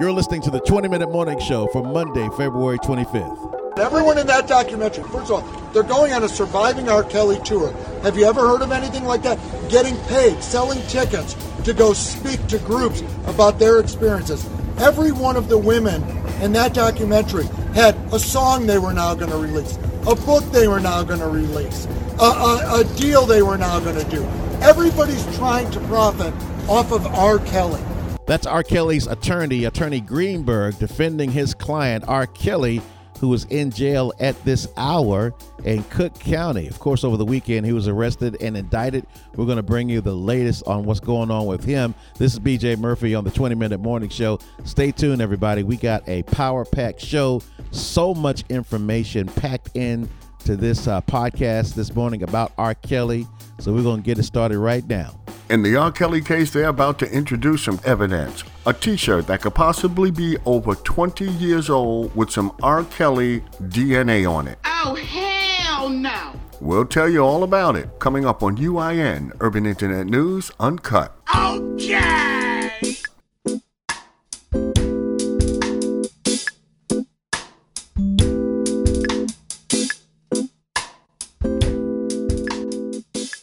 You're 0.00 0.12
listening 0.12 0.40
to 0.42 0.50
the 0.50 0.60
20 0.60 0.88
Minute 0.88 1.10
Morning 1.10 1.38
Show 1.38 1.66
for 1.66 1.82
Monday, 1.82 2.26
February 2.30 2.78
25th. 2.78 3.78
Everyone 3.78 4.16
in 4.16 4.26
that 4.26 4.48
documentary, 4.48 5.04
first 5.04 5.30
of 5.30 5.32
all, 5.32 5.70
they're 5.72 5.82
going 5.82 6.14
on 6.14 6.24
a 6.24 6.28
Surviving 6.30 6.88
R. 6.88 7.04
Kelly 7.04 7.38
tour. 7.44 7.70
Have 8.02 8.16
you 8.16 8.24
ever 8.24 8.40
heard 8.40 8.62
of 8.62 8.72
anything 8.72 9.04
like 9.04 9.22
that? 9.22 9.38
Getting 9.68 9.94
paid, 10.06 10.42
selling 10.42 10.80
tickets 10.86 11.34
to 11.64 11.74
go 11.74 11.92
speak 11.92 12.46
to 12.46 12.58
groups 12.60 13.02
about 13.26 13.58
their 13.58 13.80
experiences. 13.80 14.48
Every 14.78 15.12
one 15.12 15.36
of 15.36 15.50
the 15.50 15.58
women 15.58 16.02
in 16.40 16.54
that 16.54 16.72
documentary 16.72 17.44
had 17.74 17.94
a 18.14 18.18
song 18.18 18.66
they 18.66 18.78
were 18.78 18.94
now 18.94 19.14
going 19.14 19.30
to 19.30 19.36
release, 19.36 19.76
a 20.06 20.14
book 20.14 20.42
they 20.52 20.68
were 20.68 20.80
now 20.80 21.02
going 21.02 21.20
to 21.20 21.28
release, 21.28 21.86
a, 22.18 22.24
a, 22.24 22.80
a 22.80 22.84
deal 22.96 23.26
they 23.26 23.42
were 23.42 23.58
now 23.58 23.78
going 23.78 24.02
to 24.02 24.10
do. 24.10 24.24
Everybody's 24.62 25.24
trying 25.36 25.70
to 25.72 25.80
profit 25.80 26.32
off 26.66 26.92
of 26.92 27.06
R. 27.06 27.38
Kelly. 27.40 27.82
That's 28.26 28.46
R. 28.46 28.62
Kelly's 28.62 29.06
attorney, 29.06 29.64
Attorney 29.64 30.00
Greenberg, 30.00 30.78
defending 30.78 31.30
his 31.30 31.54
client, 31.54 32.04
R. 32.06 32.26
Kelly, 32.26 32.80
who 33.22 33.32
is 33.34 33.44
in 33.50 33.70
jail 33.70 34.12
at 34.18 34.42
this 34.44 34.66
hour 34.76 35.32
in 35.64 35.84
Cook 35.84 36.18
County. 36.18 36.66
Of 36.66 36.80
course, 36.80 37.04
over 37.04 37.16
the 37.16 37.24
weekend, 37.24 37.64
he 37.64 37.72
was 37.72 37.86
arrested 37.86 38.36
and 38.40 38.56
indicted. 38.56 39.06
We're 39.36 39.44
going 39.44 39.58
to 39.58 39.62
bring 39.62 39.88
you 39.88 40.00
the 40.00 40.12
latest 40.14 40.64
on 40.66 40.84
what's 40.84 40.98
going 40.98 41.30
on 41.30 41.46
with 41.46 41.62
him. 41.62 41.94
This 42.18 42.32
is 42.32 42.40
BJ 42.40 42.76
Murphy 42.78 43.14
on 43.14 43.22
the 43.22 43.30
20 43.30 43.54
Minute 43.54 43.78
Morning 43.78 44.08
Show. 44.08 44.40
Stay 44.64 44.90
tuned, 44.90 45.22
everybody. 45.22 45.62
We 45.62 45.76
got 45.76 46.08
a 46.08 46.24
power 46.24 46.64
packed 46.64 47.00
show. 47.00 47.42
So 47.70 48.12
much 48.12 48.44
information 48.48 49.28
packed 49.28 49.70
in 49.76 50.08
to 50.44 50.56
this 50.56 50.88
uh, 50.88 51.00
podcast 51.02 51.74
this 51.74 51.94
morning 51.94 52.24
about 52.24 52.52
R. 52.58 52.74
Kelly. 52.74 53.26
So 53.60 53.72
we're 53.72 53.84
going 53.84 54.00
to 54.00 54.04
get 54.04 54.18
it 54.18 54.24
started 54.24 54.58
right 54.58 54.84
now. 54.88 55.21
In 55.50 55.62
the 55.62 55.76
R. 55.76 55.92
Kelly 55.92 56.22
case, 56.22 56.50
they're 56.50 56.68
about 56.68 56.98
to 57.00 57.10
introduce 57.10 57.64
some 57.64 57.80
evidence. 57.84 58.44
A 58.64 58.72
t 58.72 58.96
shirt 58.96 59.26
that 59.26 59.42
could 59.42 59.54
possibly 59.54 60.10
be 60.10 60.36
over 60.46 60.74
20 60.74 61.28
years 61.32 61.68
old 61.68 62.14
with 62.16 62.30
some 62.30 62.54
R. 62.62 62.84
Kelly 62.84 63.40
DNA 63.60 64.30
on 64.30 64.48
it. 64.48 64.58
Oh, 64.64 64.94
hell 64.94 65.88
no! 65.88 66.32
We'll 66.60 66.86
tell 66.86 67.08
you 67.08 67.20
all 67.20 67.42
about 67.42 67.76
it 67.76 67.98
coming 67.98 68.24
up 68.24 68.42
on 68.42 68.56
UIN 68.56 69.32
Urban 69.40 69.66
Internet 69.66 70.06
News 70.06 70.50
Uncut. 70.60 71.16
Okay! 71.36 72.41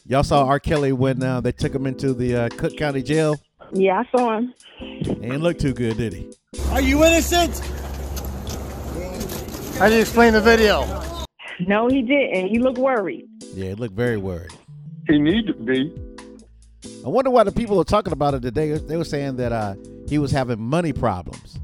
Y'all 0.10 0.24
saw 0.24 0.44
R. 0.46 0.60
Kelly 0.60 0.92
when 0.92 1.22
uh, 1.22 1.40
they 1.40 1.52
took 1.52 1.72
him 1.72 1.86
into 1.86 2.16
the 2.16 2.36
uh, 2.36 2.50
Cook 2.50 2.76
County 2.76 3.04
jail? 3.04 3.40
Yeah, 3.72 4.00
I 4.00 4.18
saw 4.18 4.40
him. 4.40 4.56
He 4.80 5.04
didn't 5.04 5.44
look 5.44 5.60
too 5.60 5.72
good, 5.72 5.98
did 5.98 6.14
he? 6.14 6.34
Are 6.72 6.82
you 6.82 7.04
innocent? 7.06 7.60
How 9.78 9.88
do 9.88 9.94
you 9.94 10.02
explain 10.02 10.34
the 10.34 10.42
video? 10.42 10.84
No, 11.60 11.88
he 11.88 12.02
didn't. 12.02 12.48
He 12.48 12.58
looked 12.58 12.80
worried. 12.80 13.30
Yeah, 13.54 13.68
he 13.68 13.76
looked 13.76 13.94
very 13.94 14.18
worried. 14.18 14.52
He 15.08 15.20
need 15.20 15.46
to 15.46 15.54
be. 15.54 15.94
I 17.06 17.10
wonder 17.10 17.30
why 17.30 17.44
the 17.44 17.52
people 17.52 17.80
are 17.80 17.84
talking 17.84 18.12
about 18.12 18.34
it 18.34 18.42
today. 18.42 18.72
They 18.80 18.98
were 18.98 19.04
saying 19.04 19.36
that 19.36 19.52
uh, 19.52 19.76
he 20.08 20.18
was 20.18 20.32
having 20.32 20.60
money 20.60 20.92
problems. 20.92 21.60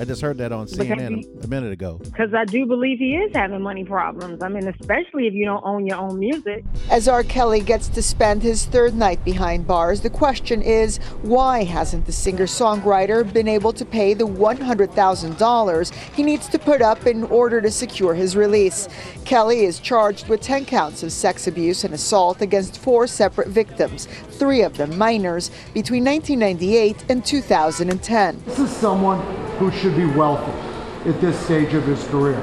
I 0.00 0.04
just 0.06 0.22
heard 0.22 0.38
that 0.38 0.50
on 0.50 0.66
CNN 0.66 1.42
a, 1.42 1.44
a 1.44 1.46
minute 1.46 1.72
ago. 1.72 2.00
Because 2.02 2.32
I 2.32 2.46
do 2.46 2.64
believe 2.64 2.98
he 2.98 3.16
is 3.16 3.36
having 3.36 3.60
money 3.60 3.84
problems. 3.84 4.42
I 4.42 4.48
mean, 4.48 4.66
especially 4.66 5.26
if 5.26 5.34
you 5.34 5.44
don't 5.44 5.62
own 5.62 5.86
your 5.86 5.98
own 5.98 6.18
music. 6.18 6.64
As 6.90 7.06
R. 7.06 7.22
Kelly 7.22 7.60
gets 7.60 7.86
to 7.88 8.00
spend 8.00 8.42
his 8.42 8.64
third 8.64 8.94
night 8.94 9.22
behind 9.26 9.66
bars, 9.66 10.00
the 10.00 10.08
question 10.08 10.62
is 10.62 10.96
why 11.20 11.64
hasn't 11.64 12.06
the 12.06 12.12
singer 12.12 12.46
songwriter 12.46 13.30
been 13.30 13.46
able 13.46 13.74
to 13.74 13.84
pay 13.84 14.14
the 14.14 14.26
$100,000 14.26 15.94
he 16.14 16.22
needs 16.22 16.48
to 16.48 16.58
put 16.58 16.80
up 16.80 17.06
in 17.06 17.24
order 17.24 17.60
to 17.60 17.70
secure 17.70 18.14
his 18.14 18.34
release? 18.34 18.88
Kelly 19.26 19.66
is 19.66 19.80
charged 19.80 20.28
with 20.28 20.40
10 20.40 20.64
counts 20.64 21.02
of 21.02 21.12
sex 21.12 21.46
abuse 21.46 21.84
and 21.84 21.92
assault 21.92 22.40
against 22.40 22.78
four 22.78 23.06
separate 23.06 23.48
victims, 23.48 24.08
three 24.40 24.62
of 24.62 24.78
them 24.78 24.96
minors, 24.96 25.50
between 25.74 26.02
1998 26.02 27.04
and 27.10 27.24
2010. 27.24 28.42
This 28.46 28.58
is 28.58 28.70
someone 28.70 29.20
who 29.58 29.70
should 29.70 29.94
be 29.94 30.06
wealthy 30.06 30.50
at 31.08 31.20
this 31.20 31.38
stage 31.44 31.74
of 31.74 31.84
his 31.84 32.02
career. 32.08 32.42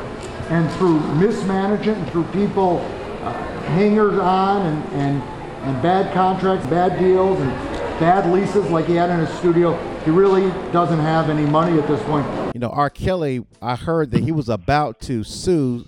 And 0.49 0.71
through 0.73 0.99
mismanagement 1.15 1.97
and 1.97 2.11
through 2.11 2.25
people 2.25 2.77
uh, 3.23 3.33
hangers 3.71 4.19
on 4.19 4.67
and, 4.67 4.93
and, 4.93 5.23
and 5.63 5.81
bad 5.81 6.13
contracts, 6.13 6.67
bad 6.67 6.99
deals, 6.99 7.41
and 7.41 7.51
bad 7.99 8.31
leases 8.31 8.69
like 8.69 8.85
he 8.85 8.93
had 8.93 9.09
in 9.09 9.19
his 9.19 9.35
studio, 9.39 9.75
he 10.05 10.11
really 10.11 10.51
doesn't 10.71 10.99
have 10.99 11.31
any 11.31 11.45
money 11.47 11.79
at 11.79 11.87
this 11.87 12.01
point. 12.03 12.27
You 12.53 12.59
know, 12.59 12.69
R. 12.69 12.91
Kelly, 12.91 13.43
I 13.59 13.75
heard 13.75 14.11
that 14.11 14.23
he 14.23 14.31
was 14.31 14.49
about 14.49 14.99
to 15.01 15.23
sue 15.23 15.83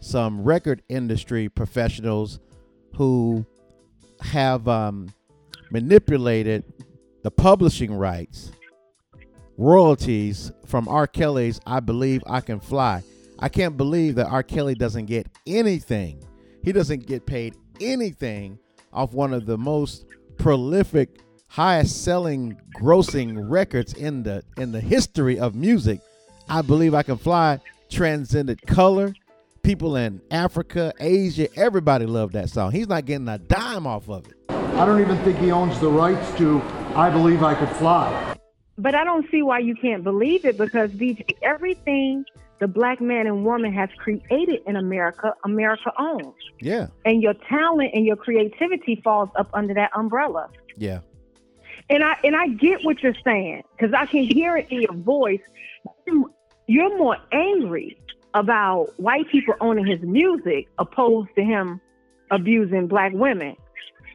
some 0.00 0.42
record 0.42 0.82
industry 0.88 1.50
professionals 1.50 2.40
who 2.94 3.44
have 4.22 4.66
um, 4.66 5.12
manipulated 5.70 6.64
the 7.22 7.30
publishing 7.30 7.92
rights 7.92 8.52
royalties 9.60 10.50
from 10.64 10.88
R. 10.88 11.06
Kelly's 11.06 11.60
I 11.66 11.80
Believe 11.80 12.22
I 12.26 12.40
Can 12.40 12.60
Fly. 12.60 13.02
I 13.38 13.50
can't 13.50 13.76
believe 13.76 14.14
that 14.14 14.26
R. 14.26 14.42
Kelly 14.42 14.74
doesn't 14.74 15.04
get 15.04 15.26
anything. 15.46 16.24
He 16.64 16.72
doesn't 16.72 17.06
get 17.06 17.26
paid 17.26 17.54
anything 17.78 18.58
off 18.92 19.12
one 19.12 19.34
of 19.34 19.44
the 19.44 19.58
most 19.58 20.06
prolific, 20.38 21.20
highest 21.46 22.02
selling 22.04 22.58
grossing 22.80 23.50
records 23.50 23.92
in 23.92 24.22
the 24.22 24.42
in 24.56 24.72
the 24.72 24.80
history 24.80 25.38
of 25.38 25.54
music. 25.54 26.00
I 26.48 26.62
Believe 26.62 26.94
I 26.94 27.02
Can 27.02 27.18
Fly 27.18 27.60
transcended 27.90 28.62
color. 28.66 29.12
People 29.62 29.96
in 29.96 30.22
Africa, 30.30 30.94
Asia, 30.98 31.48
everybody 31.54 32.06
loved 32.06 32.32
that 32.32 32.48
song. 32.48 32.72
He's 32.72 32.88
not 32.88 33.04
getting 33.04 33.28
a 33.28 33.36
dime 33.36 33.86
off 33.86 34.08
of 34.08 34.26
it. 34.26 34.59
I 34.74 34.86
don't 34.86 35.00
even 35.00 35.18
think 35.18 35.38
he 35.38 35.50
owns 35.52 35.78
the 35.80 35.90
rights 35.90 36.36
to 36.38 36.60
I 36.94 37.10
Believe 37.10 37.42
I 37.42 37.54
Could 37.54 37.68
Fly. 37.76 38.36
But 38.78 38.94
I 38.94 39.04
don't 39.04 39.30
see 39.30 39.42
why 39.42 39.58
you 39.58 39.74
can't 39.74 40.02
believe 40.02 40.44
it 40.44 40.56
because 40.56 40.90
BJ, 40.90 41.36
everything 41.42 42.24
the 42.60 42.68
black 42.68 43.00
man 43.00 43.26
and 43.26 43.44
woman 43.44 43.72
has 43.72 43.88
created 43.98 44.62
in 44.66 44.76
America, 44.76 45.34
America 45.44 45.92
owns. 45.98 46.34
Yeah. 46.60 46.88
And 47.04 47.22
your 47.22 47.34
talent 47.34 47.90
and 47.94 48.06
your 48.06 48.16
creativity 48.16 49.00
falls 49.02 49.28
up 49.36 49.50
under 49.52 49.74
that 49.74 49.90
umbrella. 49.94 50.48
Yeah. 50.76 51.00
And 51.88 52.04
I 52.04 52.16
and 52.22 52.36
I 52.36 52.48
get 52.48 52.84
what 52.84 53.02
you're 53.02 53.14
saying 53.24 53.64
because 53.76 53.92
I 53.92 54.06
can 54.06 54.24
hear 54.24 54.56
it 54.56 54.68
in 54.70 54.82
your 54.82 54.94
voice. 54.94 55.40
You're 56.66 56.96
more 56.96 57.16
angry 57.32 57.98
about 58.34 58.92
white 58.98 59.28
people 59.28 59.54
owning 59.60 59.86
his 59.86 60.00
music 60.02 60.68
opposed 60.78 61.30
to 61.34 61.42
him 61.42 61.80
abusing 62.30 62.86
black 62.86 63.12
women 63.12 63.56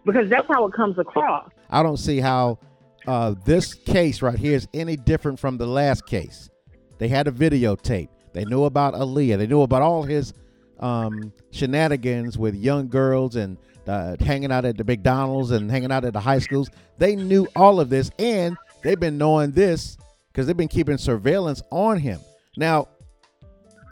because 0.06 0.30
that's 0.30 0.48
how 0.48 0.66
it 0.66 0.74
comes 0.74 0.98
across. 0.98 1.50
I 1.70 1.84
don't 1.84 1.98
see 1.98 2.20
how 2.20 2.60
uh, 3.08 3.36
this 3.46 3.74
case 3.74 4.22
right 4.22 4.38
here 4.38 4.56
is 4.56 4.68
any 4.74 4.96
different 4.96 5.40
from 5.40 5.58
the 5.58 5.68
last 5.68 6.06
case. 6.06 6.50
They 6.98 7.08
had 7.08 7.28
a 7.28 7.32
videotape. 7.32 8.10
They 8.34 8.46
knew 8.46 8.66
about 8.66 8.94
Aaliyah. 8.94 9.38
They 9.38 9.48
knew 9.48 9.62
about 9.62 9.82
all 9.82 10.04
his 10.04 10.34
um, 10.80 11.34
shenanigans 11.52 12.38
with 12.38 12.56
young 12.56 12.88
girls 12.88 13.36
and 13.36 13.58
uh, 13.88 14.16
hanging 14.20 14.52
out 14.52 14.66
at 14.66 14.78
the 14.78 14.84
McDonald's 14.84 15.52
and 15.52 15.70
hanging 15.70 15.92
out 15.92 16.06
at 16.06 16.14
the 16.14 16.20
high 16.20 16.40
schools. 16.40 16.70
They 16.98 17.16
knew 17.16 17.48
all 17.56 17.80
of 17.80 17.90
this, 17.90 18.12
and 18.20 18.58
they've 18.84 19.00
been 19.00 19.18
knowing 19.18 19.52
this 19.52 19.98
because 20.32 20.48
they've 20.48 20.58
been 20.58 20.68
keeping 20.68 20.98
surveillance 20.98 21.62
on 21.72 22.00
him. 22.00 22.20
Now, 22.58 22.88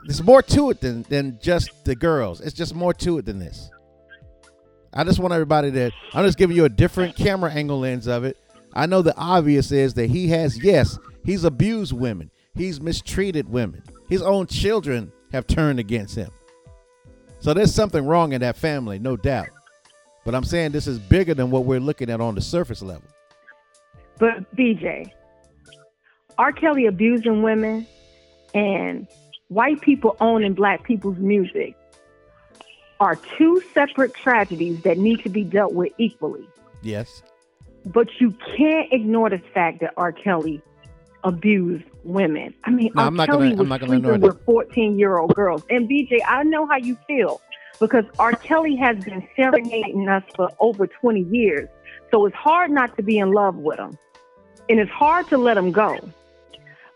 there's 0.06 0.24
more 0.24 0.42
to 0.42 0.70
it 0.72 0.82
than 0.82 1.04
than 1.04 1.40
just 1.42 1.86
the 1.86 1.96
girls. 1.96 2.42
It's 2.42 2.54
just 2.54 2.76
more 2.76 2.94
to 2.96 3.20
it 3.20 3.26
than 3.26 3.40
this. 3.40 3.70
I 4.96 5.04
just 5.04 5.20
want 5.20 5.34
everybody 5.34 5.72
to. 5.72 5.92
I'm 6.14 6.26
just 6.26 6.38
giving 6.38 6.56
you 6.56 6.66
a 6.66 6.70
different 6.70 7.16
camera 7.16 7.52
angle 7.52 7.80
lens 7.80 8.08
of 8.08 8.24
it. 8.24 8.38
I 8.74 8.86
know 8.86 9.02
the 9.02 9.16
obvious 9.18 9.72
is 9.72 9.94
that 9.96 10.10
he 10.10 10.28
has, 10.30 10.62
yes, 10.64 10.98
he's 11.24 11.44
abused 11.44 11.94
women, 11.94 12.32
he's 12.56 12.82
mistreated 12.82 13.50
women. 13.50 13.84
His 14.10 14.22
own 14.22 14.48
children 14.48 15.12
have 15.32 15.48
turned 15.48 15.80
against 15.80 16.16
him. 16.16 16.30
So 17.40 17.54
there's 17.54 17.74
something 17.74 18.06
wrong 18.06 18.34
in 18.34 18.42
that 18.42 18.58
family, 18.58 19.00
no 19.00 19.18
doubt. 19.18 19.50
But 20.26 20.36
I'm 20.36 20.44
saying 20.44 20.72
this 20.72 20.88
is 20.88 21.00
bigger 21.00 21.34
than 21.34 21.52
what 21.52 21.66
we're 21.66 21.80
looking 21.80 22.10
at 22.10 22.22
on 22.22 22.36
the 22.36 22.42
surface 22.42 22.82
level. 22.82 23.04
But 24.18 24.56
BJ, 24.56 25.12
R. 26.38 26.52
Kelly 26.52 26.86
abusing 26.86 27.42
women 27.42 27.86
and 28.54 29.08
white 29.50 29.82
people 29.82 30.16
owning 30.22 30.54
black 30.54 30.84
people's 30.84 31.18
music 31.18 31.76
are 33.00 33.16
two 33.38 33.62
separate 33.74 34.14
tragedies 34.14 34.82
that 34.84 34.98
need 34.98 35.24
to 35.24 35.30
be 35.30 35.44
dealt 35.44 35.74
with 35.74 35.92
equally. 35.98 36.48
Yes. 36.82 37.24
But 37.86 38.08
you 38.20 38.32
can't 38.56 38.92
ignore 38.94 39.30
the 39.30 39.40
fact 39.54 39.82
that 39.82 39.94
R. 39.98 40.12
Kelly 40.12 40.62
abused 41.24 41.84
women. 42.04 42.54
I 42.64 42.70
mean, 42.72 42.92
No, 42.96 43.02
R. 43.02 43.08
I'm 43.08 43.16
not 43.16 43.28
Kelly 43.28 43.50
gonna- 43.50 43.52
I'm 43.54 43.58
was 43.60 43.70
not 43.70 43.80
gonna 43.82 43.94
ignore 43.98 44.12
sleeping 44.14 44.28
with 44.30 44.46
14 44.46 45.00
year 45.00 45.18
old 45.18 45.34
girls. 45.36 45.66
And 45.70 45.88
BJ, 45.88 46.20
I 46.28 46.44
know 46.44 46.66
how 46.66 46.78
you 46.78 46.98
feel 47.08 47.42
because 47.80 48.06
R. 48.20 48.34
Kelly 48.34 48.76
has 48.76 49.04
been 49.04 49.26
serenading 49.36 50.08
us 50.08 50.24
for 50.36 50.50
over 50.60 50.88
20 50.88 51.22
years. 51.32 51.68
So 52.12 52.26
it's 52.26 52.36
hard 52.36 52.72
not 52.72 52.96
to 52.98 53.04
be 53.04 53.18
in 53.18 53.32
love 53.32 53.56
with 53.56 53.80
him. 53.80 53.98
And 54.70 54.80
it's 54.80 54.92
hard 54.92 55.28
to 55.30 55.38
let 55.38 55.58
him 55.58 55.72
go. 55.72 55.98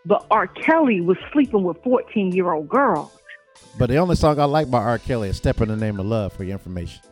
but 0.06 0.24
R. 0.30 0.46
Kelly 0.46 1.02
was 1.02 1.18
sleeping 1.32 1.64
with 1.64 1.76
14 1.82 2.32
year 2.32 2.52
old 2.52 2.66
girls. 2.68 3.17
But 3.78 3.90
the 3.90 3.96
only 3.96 4.16
song 4.16 4.40
I 4.40 4.44
like 4.44 4.70
by 4.70 4.78
R. 4.78 4.98
Kelly 4.98 5.28
is 5.28 5.36
"Step 5.36 5.60
in 5.60 5.68
the 5.68 5.76
Name 5.76 6.00
of 6.00 6.06
Love." 6.06 6.32
For 6.32 6.44
your 6.44 6.52
information, 6.52 7.02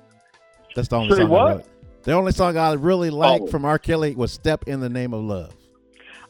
that's 0.74 0.88
the 0.88 0.96
only 0.96 1.10
Say 1.14 1.22
song. 1.22 1.26
I 1.26 1.30
what? 1.30 1.48
really, 1.48 1.64
the 2.02 2.12
only 2.12 2.32
song 2.32 2.56
I 2.56 2.72
really 2.74 3.10
like 3.10 3.42
Oh. 3.42 3.46
from 3.46 3.64
R. 3.64 3.78
Kelly 3.78 4.14
was 4.14 4.32
"Step 4.32 4.64
in 4.66 4.80
the 4.80 4.88
Name 4.88 5.14
of 5.14 5.22
Love." 5.22 5.54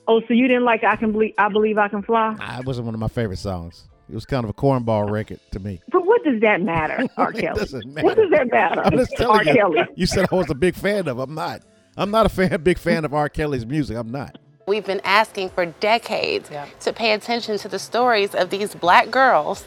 Oh, 0.08 0.20
so 0.28 0.34
you 0.34 0.46
didn't 0.46 0.64
like 0.64 0.84
I 0.84 0.96
can 0.96 1.12
believe 1.12 1.34
I 1.38 1.48
believe 1.48 1.78
I 1.78 1.88
can 1.88 2.02
fly? 2.02 2.36
It 2.58 2.64
wasn't 2.66 2.86
one 2.86 2.94
of 2.94 3.00
my 3.00 3.08
favorite 3.08 3.38
songs. 3.38 3.88
It 4.08 4.14
was 4.14 4.24
kind 4.24 4.44
of 4.44 4.50
a 4.50 4.52
cornball 4.52 5.08
oh. 5.08 5.10
record 5.10 5.40
to 5.52 5.58
me. 5.58 5.80
But 5.90 6.06
what 6.06 6.22
does 6.22 6.40
that 6.42 6.60
matter, 6.60 7.06
R. 7.16 7.30
It 7.32 7.40
Kelly? 7.40 7.58
doesn't 7.58 8.02
What 8.04 8.16
does 8.16 8.30
that 8.30 8.48
matter? 8.50 8.82
I'm 8.84 8.92
just 8.96 9.12
telling 9.16 9.38
R. 9.38 9.44
you. 9.44 9.54
Kelly. 9.54 9.80
You 9.96 10.06
said 10.06 10.26
I 10.30 10.34
was 10.34 10.50
a 10.50 10.54
big 10.54 10.74
fan 10.74 11.08
of. 11.08 11.18
I'm 11.18 11.34
not. 11.34 11.62
I'm 11.96 12.10
not 12.10 12.26
a 12.26 12.28
fan, 12.28 12.60
big 12.62 12.78
fan 12.78 13.04
of 13.04 13.14
R. 13.14 13.28
Kelly's 13.28 13.66
music. 13.66 13.96
I'm 13.96 14.10
not. 14.10 14.38
We've 14.68 14.84
been 14.84 15.00
asking 15.04 15.50
for 15.50 15.64
decades 15.66 16.50
to 16.80 16.92
pay 16.92 17.12
attention 17.12 17.56
to 17.58 17.68
the 17.68 17.78
stories 17.78 18.34
of 18.34 18.50
these 18.50 18.74
black 18.74 19.10
girls 19.10 19.64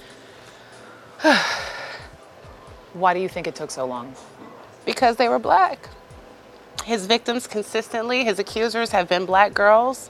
Why 2.93 3.13
do 3.13 3.19
you 3.19 3.29
think 3.29 3.47
it 3.47 3.55
took 3.55 3.71
so 3.71 3.85
long? 3.85 4.15
because 4.89 5.17
they 5.17 5.29
were 5.29 5.37
black. 5.37 5.87
His 6.83 7.05
victims 7.05 7.45
consistently, 7.45 8.23
his 8.23 8.39
accusers 8.39 8.89
have 8.89 9.07
been 9.07 9.27
black 9.27 9.53
girls, 9.53 10.09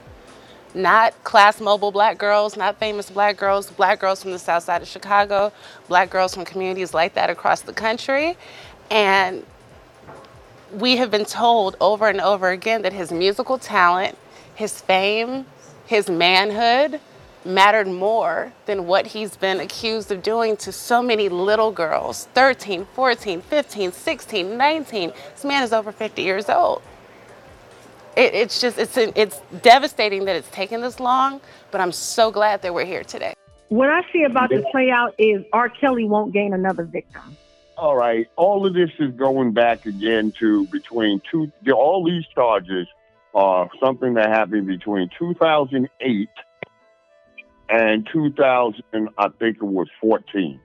not 0.74 1.12
class 1.22 1.60
mobile 1.60 1.92
black 1.92 2.16
girls, 2.16 2.56
not 2.56 2.78
famous 2.78 3.10
black 3.10 3.36
girls, 3.36 3.70
black 3.70 4.00
girls 4.00 4.22
from 4.22 4.30
the 4.30 4.38
south 4.38 4.62
side 4.62 4.80
of 4.80 4.88
Chicago, 4.88 5.52
black 5.86 6.08
girls 6.08 6.34
from 6.34 6.46
communities 6.46 6.94
like 6.94 7.12
that 7.12 7.28
across 7.28 7.60
the 7.60 7.74
country. 7.74 8.38
And 8.90 9.44
we 10.72 10.96
have 10.96 11.10
been 11.10 11.26
told 11.26 11.76
over 11.78 12.08
and 12.08 12.22
over 12.22 12.48
again 12.48 12.80
that 12.80 12.94
his 12.94 13.12
musical 13.12 13.58
talent, 13.58 14.16
his 14.54 14.80
fame, 14.80 15.44
his 15.84 16.08
manhood 16.08 17.00
mattered 17.44 17.88
more 17.88 18.52
than 18.66 18.86
what 18.86 19.08
he's 19.08 19.36
been 19.36 19.60
accused 19.60 20.10
of 20.12 20.22
doing 20.22 20.56
to 20.58 20.72
so 20.72 21.02
many 21.02 21.28
little 21.28 21.70
girls 21.70 22.26
13, 22.34 22.86
14, 22.94 23.40
15, 23.40 23.92
16, 23.92 24.56
19. 24.56 25.12
This 25.34 25.44
man 25.44 25.62
is 25.62 25.72
over 25.72 25.92
50 25.92 26.22
years 26.22 26.48
old. 26.48 26.82
It, 28.16 28.34
it's 28.34 28.60
just, 28.60 28.78
it's, 28.78 28.96
it's 28.96 29.40
devastating 29.62 30.24
that 30.26 30.36
it's 30.36 30.50
taken 30.50 30.80
this 30.80 31.00
long, 31.00 31.40
but 31.70 31.80
I'm 31.80 31.92
so 31.92 32.30
glad 32.30 32.62
that 32.62 32.74
we're 32.74 32.84
here 32.84 33.04
today. 33.04 33.34
What 33.68 33.88
I 33.88 34.02
see 34.12 34.24
about 34.24 34.50
to 34.50 34.64
play 34.72 34.90
out 34.90 35.14
is 35.16 35.44
R. 35.52 35.68
Kelly 35.68 36.04
won't 36.04 36.32
gain 36.32 36.52
another 36.52 36.82
victim. 36.84 37.36
All 37.76 37.96
right. 37.96 38.28
All 38.36 38.66
of 38.66 38.74
this 38.74 38.90
is 38.98 39.12
going 39.12 39.52
back 39.52 39.86
again 39.86 40.32
to 40.40 40.66
between 40.66 41.22
two. 41.30 41.50
All 41.72 42.04
these 42.04 42.26
charges 42.34 42.88
are 43.32 43.70
something 43.82 44.14
that 44.14 44.28
happened 44.28 44.66
between 44.66 45.08
2008 45.16 46.28
and 47.70 48.08
2000. 48.12 48.82
I 49.18 49.28
think 49.38 49.58
it 49.58 49.64
was 49.64 49.88
14. 50.00 50.60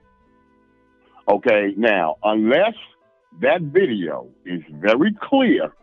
Okay. 1.30 1.74
Now, 1.78 2.16
unless 2.24 2.75
that 3.42 3.62
video 3.62 4.28
is 4.46 4.62
very 4.72 5.16
clear 5.22 5.74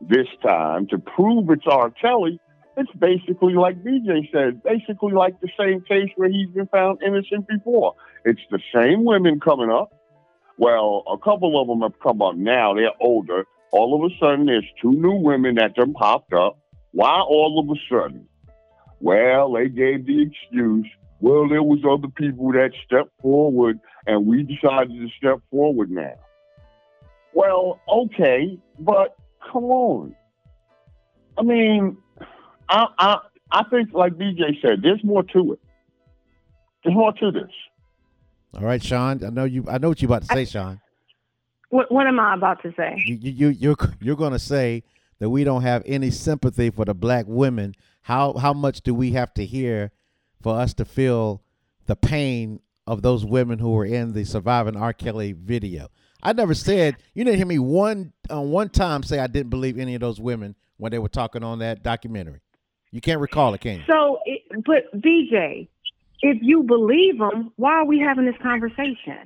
this 0.00 0.28
time 0.42 0.86
to 0.88 0.98
prove 0.98 1.50
it's 1.50 1.66
R. 1.66 1.90
Kelly, 1.90 2.40
it's 2.76 2.90
basically 2.92 3.54
like 3.54 3.82
BJ 3.82 4.30
said, 4.32 4.62
basically 4.62 5.12
like 5.12 5.40
the 5.40 5.48
same 5.58 5.80
case 5.82 6.10
where 6.16 6.30
he's 6.30 6.48
been 6.50 6.68
found 6.68 7.02
innocent 7.04 7.48
before. 7.48 7.94
It's 8.24 8.40
the 8.50 8.60
same 8.72 9.04
women 9.04 9.40
coming 9.40 9.70
up. 9.70 9.92
Well, 10.58 11.02
a 11.10 11.18
couple 11.18 11.60
of 11.60 11.66
them 11.66 11.80
have 11.80 11.98
come 12.00 12.22
up 12.22 12.36
now. 12.36 12.74
They're 12.74 12.90
older. 13.00 13.44
All 13.72 13.94
of 13.94 14.10
a 14.10 14.14
sudden, 14.18 14.46
there's 14.46 14.66
two 14.80 14.92
new 14.92 15.14
women 15.14 15.56
that 15.56 15.74
done 15.74 15.92
popped 15.92 16.32
up. 16.32 16.58
Why 16.92 17.20
all 17.20 17.58
of 17.60 17.68
a 17.68 17.80
sudden? 17.90 18.28
Well, 19.00 19.52
they 19.52 19.68
gave 19.68 20.06
the 20.06 20.22
excuse. 20.22 20.86
Well, 21.20 21.48
there 21.48 21.62
was 21.62 21.80
other 21.88 22.08
people 22.08 22.52
that 22.52 22.70
stepped 22.84 23.12
forward, 23.20 23.80
and 24.06 24.26
we 24.26 24.42
decided 24.42 24.90
to 24.90 25.08
step 25.16 25.40
forward 25.50 25.90
now. 25.90 26.14
Well, 27.34 27.80
okay, 27.88 28.58
but 28.78 29.16
come 29.52 29.64
on. 29.64 30.14
I 31.36 31.42
mean, 31.42 31.96
I 32.68 32.86
I 32.98 33.18
I 33.50 33.64
think 33.70 33.92
like 33.92 34.14
BJ 34.14 34.60
said, 34.60 34.82
there's 34.82 35.02
more 35.04 35.22
to 35.22 35.54
it. 35.54 35.60
There's 36.84 36.96
more 36.96 37.12
to 37.12 37.30
this. 37.30 37.50
All 38.54 38.64
right, 38.64 38.82
Sean. 38.82 39.24
I 39.24 39.30
know 39.30 39.44
you. 39.44 39.64
I 39.68 39.78
know 39.78 39.88
what 39.88 40.00
you 40.00 40.08
about 40.08 40.22
to 40.22 40.28
say, 40.28 40.44
Sean. 40.44 40.80
What, 41.70 41.92
what 41.92 42.06
am 42.06 42.18
I 42.18 42.34
about 42.34 42.62
to 42.62 42.72
say? 42.76 43.02
You, 43.04 43.16
you, 43.16 43.30
you 43.30 43.48
you're 43.48 43.76
you're 44.00 44.16
going 44.16 44.32
to 44.32 44.38
say 44.38 44.82
that 45.18 45.28
we 45.28 45.44
don't 45.44 45.62
have 45.62 45.82
any 45.84 46.10
sympathy 46.10 46.70
for 46.70 46.84
the 46.84 46.94
black 46.94 47.26
women. 47.28 47.74
How 48.08 48.32
how 48.38 48.54
much 48.54 48.80
do 48.80 48.94
we 48.94 49.10
have 49.12 49.34
to 49.34 49.44
hear 49.44 49.92
for 50.40 50.58
us 50.58 50.72
to 50.74 50.86
feel 50.86 51.42
the 51.84 51.94
pain 51.94 52.60
of 52.86 53.02
those 53.02 53.22
women 53.22 53.58
who 53.58 53.72
were 53.72 53.84
in 53.84 54.14
the 54.14 54.24
surviving 54.24 54.78
R. 54.78 54.94
Kelly 54.94 55.34
video? 55.34 55.88
I 56.22 56.32
never 56.32 56.54
said 56.54 56.96
you 57.12 57.22
didn't 57.24 57.36
hear 57.36 57.46
me 57.46 57.58
one 57.58 58.14
uh, 58.32 58.40
one 58.40 58.70
time 58.70 59.02
say 59.02 59.18
I 59.18 59.26
didn't 59.26 59.50
believe 59.50 59.78
any 59.78 59.94
of 59.94 60.00
those 60.00 60.18
women 60.18 60.54
when 60.78 60.90
they 60.90 60.98
were 60.98 61.10
talking 61.10 61.44
on 61.44 61.58
that 61.58 61.82
documentary. 61.82 62.40
You 62.92 63.02
can't 63.02 63.20
recall 63.20 63.52
it, 63.52 63.60
can 63.60 63.80
you? 63.80 63.84
So, 63.86 64.20
it, 64.24 64.40
but 64.64 64.90
BJ, 64.98 65.68
if 66.22 66.38
you 66.40 66.62
believe 66.62 67.16
him, 67.16 67.52
why 67.56 67.72
are 67.72 67.84
we 67.84 67.98
having 67.98 68.24
this 68.24 68.40
conversation? 68.42 69.18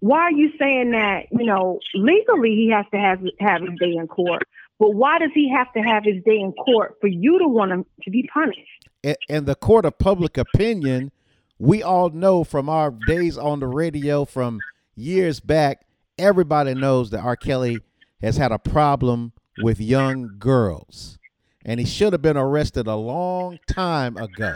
Why 0.00 0.20
are 0.20 0.32
you 0.32 0.48
saying 0.58 0.92
that? 0.92 1.24
You 1.30 1.44
know, 1.44 1.78
legally 1.94 2.56
he 2.56 2.72
has 2.74 2.86
to 2.92 2.96
have 2.98 3.20
have 3.38 3.60
his 3.60 3.78
day 3.78 3.96
in 3.98 4.08
court, 4.08 4.44
but 4.80 4.94
why 4.94 5.20
does 5.20 5.30
he 5.32 5.52
have 5.54 5.72
to 5.74 5.80
have 5.80 6.02
his 6.04 6.24
day 6.24 6.40
in 6.40 6.52
court 6.52 6.96
for 7.00 7.06
you 7.06 7.38
to 7.38 7.46
want 7.46 7.70
him 7.70 7.86
to 8.02 8.10
be 8.10 8.28
punished? 8.34 8.80
in, 9.02 9.16
in 9.28 9.44
the 9.44 9.54
court 9.54 9.84
of 9.84 9.98
public 9.98 10.38
opinion, 10.38 11.12
we 11.58 11.82
all 11.82 12.10
know 12.10 12.44
from 12.44 12.68
our 12.68 12.90
days 13.06 13.36
on 13.36 13.60
the 13.60 13.66
radio 13.66 14.24
from 14.24 14.60
years 14.94 15.40
back, 15.40 15.86
everybody 16.18 16.74
knows 16.74 17.10
that 17.10 17.20
R. 17.20 17.36
Kelly 17.36 17.80
has 18.20 18.36
had 18.36 18.52
a 18.52 18.58
problem 18.58 19.32
with 19.62 19.80
young 19.80 20.36
girls. 20.38 21.18
And 21.64 21.78
he 21.78 21.86
should 21.86 22.14
have 22.14 22.22
been 22.22 22.38
arrested 22.38 22.86
a 22.86 22.96
long 22.96 23.58
time 23.66 24.16
ago. 24.16 24.54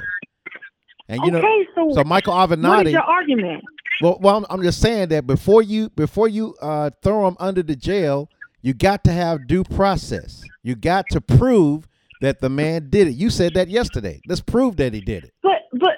And 1.07 1.21
you 1.23 1.37
okay, 1.37 1.43
know, 1.43 1.65
so 1.75 1.97
so 1.97 2.05
Michael 2.05 2.35
what 2.35 2.51
is 2.51 2.59
Avenatti. 2.59 2.93
your 2.93 3.03
argument? 3.03 3.63
Well, 4.01 4.19
well, 4.23 4.39
I'm, 4.39 4.47
I'm 4.49 4.63
just 4.63 4.81
saying 4.81 5.09
that 5.09 5.27
before 5.27 5.63
you 5.63 5.91
before 5.91 6.29
you 6.29 6.55
uh, 6.63 6.91
throw 7.03 7.29
him 7.29 7.37
under 7.39 7.63
the 7.63 7.77
jail, 7.77 8.31
you 8.65 8.73
got 8.73 9.05
to 9.05 9.13
have 9.13 9.47
due 9.47 9.63
process. 9.63 10.43
You 10.63 10.75
got 10.75 11.05
to 11.11 11.21
prove 11.21 11.87
that 12.23 12.41
the 12.41 12.49
man 12.49 12.89
did 12.89 13.09
it. 13.09 13.15
You 13.15 13.29
said 13.29 13.53
that 13.55 13.69
yesterday. 13.69 14.23
Let's 14.27 14.41
prove 14.41 14.79
that 14.79 14.95
he 14.95 15.03
did 15.03 15.25
it. 15.25 15.35
But 15.43 15.69
but 15.75 15.97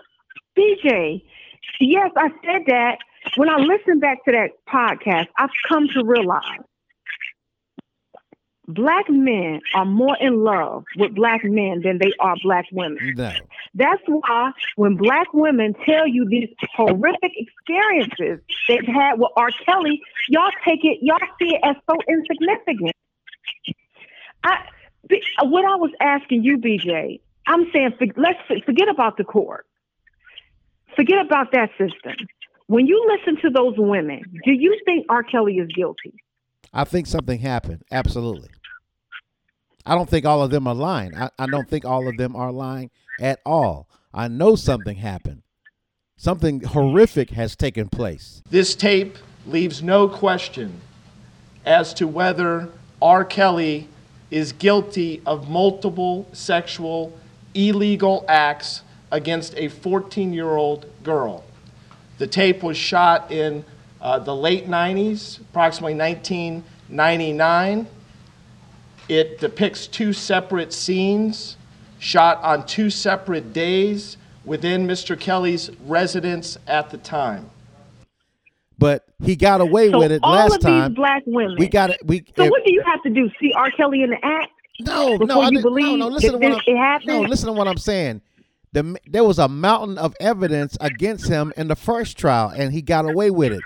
BJ, 0.58 1.22
yes, 1.80 2.10
I 2.16 2.28
said 2.44 2.62
that. 2.66 2.98
When 3.36 3.48
I 3.48 3.58
listen 3.58 4.00
back 4.00 4.24
to 4.24 4.32
that 4.32 4.50
podcast, 4.68 5.28
I've 5.38 5.50
come 5.68 5.86
to 5.94 6.04
realize 6.04 6.42
black 8.68 9.08
men 9.08 9.60
are 9.74 9.84
more 9.84 10.16
in 10.20 10.42
love 10.42 10.84
with 10.96 11.14
black 11.14 11.44
men 11.44 11.82
than 11.82 11.98
they 11.98 12.12
are 12.20 12.34
black 12.42 12.66
women. 12.72 13.14
No. 13.16 13.32
That's 13.74 14.02
why 14.06 14.52
when 14.76 14.96
black 14.96 15.32
women 15.32 15.74
tell 15.84 16.06
you 16.06 16.26
these 16.28 16.48
horrific 16.74 17.32
experiences 17.36 18.40
they've 18.68 18.86
had 18.86 19.18
with 19.18 19.30
R. 19.36 19.50
Kelly, 19.64 20.00
y'all 20.28 20.50
take 20.66 20.84
it, 20.84 20.98
y'all 21.02 21.18
see 21.38 21.54
it 21.54 21.60
as 21.64 21.76
so 21.88 21.96
insignificant. 22.08 22.96
I, 24.44 24.58
what 25.42 25.64
I 25.64 25.76
was 25.76 25.92
asking 26.00 26.44
you, 26.44 26.58
BJ, 26.58 27.20
I'm 27.46 27.70
saying 27.72 27.94
for, 27.98 28.06
let's 28.16 28.38
forget 28.64 28.88
about 28.88 29.16
the 29.16 29.24
court. 29.24 29.66
Forget 30.96 31.24
about 31.24 31.52
that 31.52 31.70
system. 31.78 32.26
When 32.68 32.86
you 32.86 33.06
listen 33.16 33.40
to 33.42 33.50
those 33.50 33.74
women, 33.76 34.22
do 34.44 34.50
you 34.50 34.80
think 34.84 35.06
R. 35.08 35.22
Kelly 35.22 35.54
is 35.54 35.68
guilty? 35.68 36.14
I 36.72 36.84
think 36.84 37.06
something 37.06 37.38
happened. 37.40 37.82
Absolutely. 37.90 38.50
I 39.84 39.94
don't 39.94 40.08
think 40.08 40.26
all 40.26 40.42
of 40.42 40.50
them 40.50 40.66
are 40.66 40.74
lying. 40.74 41.16
I, 41.16 41.30
I 41.38 41.46
don't 41.46 41.68
think 41.68 41.84
all 41.84 42.08
of 42.08 42.16
them 42.16 42.34
are 42.34 42.50
lying 42.50 42.90
at 43.20 43.40
all. 43.46 43.88
I 44.12 44.28
know 44.28 44.56
something 44.56 44.96
happened. 44.96 45.42
Something 46.16 46.62
horrific 46.62 47.30
has 47.30 47.54
taken 47.54 47.88
place. 47.88 48.42
This 48.50 48.74
tape 48.74 49.16
leaves 49.46 49.82
no 49.82 50.08
question 50.08 50.80
as 51.64 51.92
to 51.94 52.06
whether 52.08 52.70
R. 53.00 53.24
Kelly 53.24 53.88
is 54.30 54.52
guilty 54.52 55.22
of 55.26 55.48
multiple 55.48 56.26
sexual 56.32 57.16
illegal 57.54 58.24
acts 58.28 58.82
against 59.12 59.54
a 59.56 59.68
14 59.68 60.32
year 60.32 60.56
old 60.56 60.86
girl. 61.02 61.44
The 62.18 62.26
tape 62.26 62.62
was 62.62 62.76
shot 62.76 63.30
in 63.30 63.64
uh, 64.00 64.18
the 64.18 64.34
late 64.34 64.68
90s, 64.68 65.40
approximately 65.40 65.94
1999. 65.94 67.86
It 69.08 69.38
depicts 69.38 69.86
two 69.86 70.12
separate 70.12 70.72
scenes 70.72 71.56
shot 71.98 72.42
on 72.42 72.66
two 72.66 72.90
separate 72.90 73.52
days 73.52 74.16
within 74.44 74.86
Mr. 74.86 75.18
Kelly's 75.18 75.70
residence 75.86 76.58
at 76.66 76.90
the 76.90 76.98
time. 76.98 77.50
But 78.78 79.04
he 79.22 79.36
got 79.36 79.60
away 79.60 79.90
So 79.90 79.98
with 79.98 80.12
it 80.12 80.20
all 80.22 80.34
last 80.34 80.56
of 80.56 80.60
time. 80.60 80.90
these 80.90 80.96
black 80.96 81.22
women. 81.26 81.56
We 81.58 81.68
got 81.68 81.90
it. 81.90 81.98
We 82.04 82.24
So 82.36 82.44
if- 82.44 82.50
what 82.50 82.64
do 82.64 82.72
you 82.72 82.82
have 82.84 83.02
to 83.04 83.10
do? 83.10 83.30
See 83.40 83.52
R. 83.56 83.70
Kelly 83.70 84.02
in 84.02 84.10
the 84.10 84.18
act? 84.24 84.50
no, 84.80 85.12
before 85.18 85.26
no, 85.26 85.40
I 85.40 85.44
you 85.46 85.50
didn't- 85.52 85.62
believe 85.62 85.86
no, 85.86 85.96
no. 85.96 86.08
Listen 86.08 86.32
to 86.32 86.38
what 86.38 86.52
I'm, 86.52 86.60
it 86.66 86.76
happened? 86.76 87.08
No, 87.08 87.20
listen 87.22 87.46
to 87.46 87.52
what 87.54 87.66
I'm 87.68 87.78
saying. 87.78 88.20
the, 88.72 88.98
there 89.06 89.24
was 89.24 89.38
a 89.38 89.48
mountain 89.48 89.96
of 89.96 90.14
evidence 90.20 90.76
against 90.82 91.28
him 91.28 91.50
in 91.56 91.68
the 91.68 91.76
first 91.76 92.18
trial, 92.18 92.52
and 92.54 92.72
he 92.74 92.82
got 92.82 93.08
away 93.08 93.30
with 93.30 93.52
it. 93.52 93.60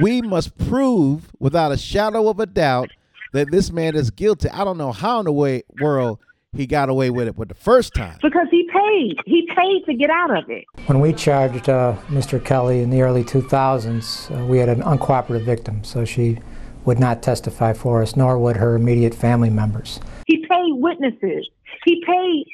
We 0.00 0.22
must 0.22 0.56
prove 0.56 1.30
without 1.38 1.72
a 1.72 1.76
shadow 1.76 2.28
of 2.28 2.38
a 2.40 2.46
doubt 2.46 2.90
that 3.32 3.50
this 3.50 3.70
man 3.70 3.94
is 3.96 4.10
guilty. 4.10 4.48
I 4.48 4.64
don't 4.64 4.78
know 4.78 4.92
how 4.92 5.20
in 5.20 5.24
the 5.24 5.32
way 5.32 5.62
world 5.80 6.18
he 6.52 6.66
got 6.66 6.88
away 6.88 7.10
with 7.10 7.28
it, 7.28 7.36
but 7.36 7.48
the 7.48 7.54
first 7.54 7.94
time. 7.94 8.18
Because 8.22 8.48
he 8.50 8.68
paid. 8.72 9.16
He 9.24 9.48
paid 9.56 9.84
to 9.86 9.94
get 9.94 10.10
out 10.10 10.36
of 10.36 10.50
it. 10.50 10.64
When 10.86 11.00
we 11.00 11.12
charged 11.12 11.68
uh, 11.68 11.96
Mr. 12.08 12.44
Kelly 12.44 12.80
in 12.80 12.90
the 12.90 13.02
early 13.02 13.22
2000s, 13.22 14.30
uh, 14.30 14.46
we 14.46 14.58
had 14.58 14.68
an 14.68 14.82
uncooperative 14.82 15.44
victim, 15.44 15.84
so 15.84 16.04
she 16.04 16.38
would 16.84 16.98
not 16.98 17.22
testify 17.22 17.72
for 17.72 18.02
us, 18.02 18.16
nor 18.16 18.38
would 18.38 18.56
her 18.56 18.74
immediate 18.74 19.14
family 19.14 19.50
members. 19.50 20.00
He 20.26 20.38
paid 20.48 20.72
witnesses. 20.72 21.48
He 21.84 22.02
paid 22.04 22.46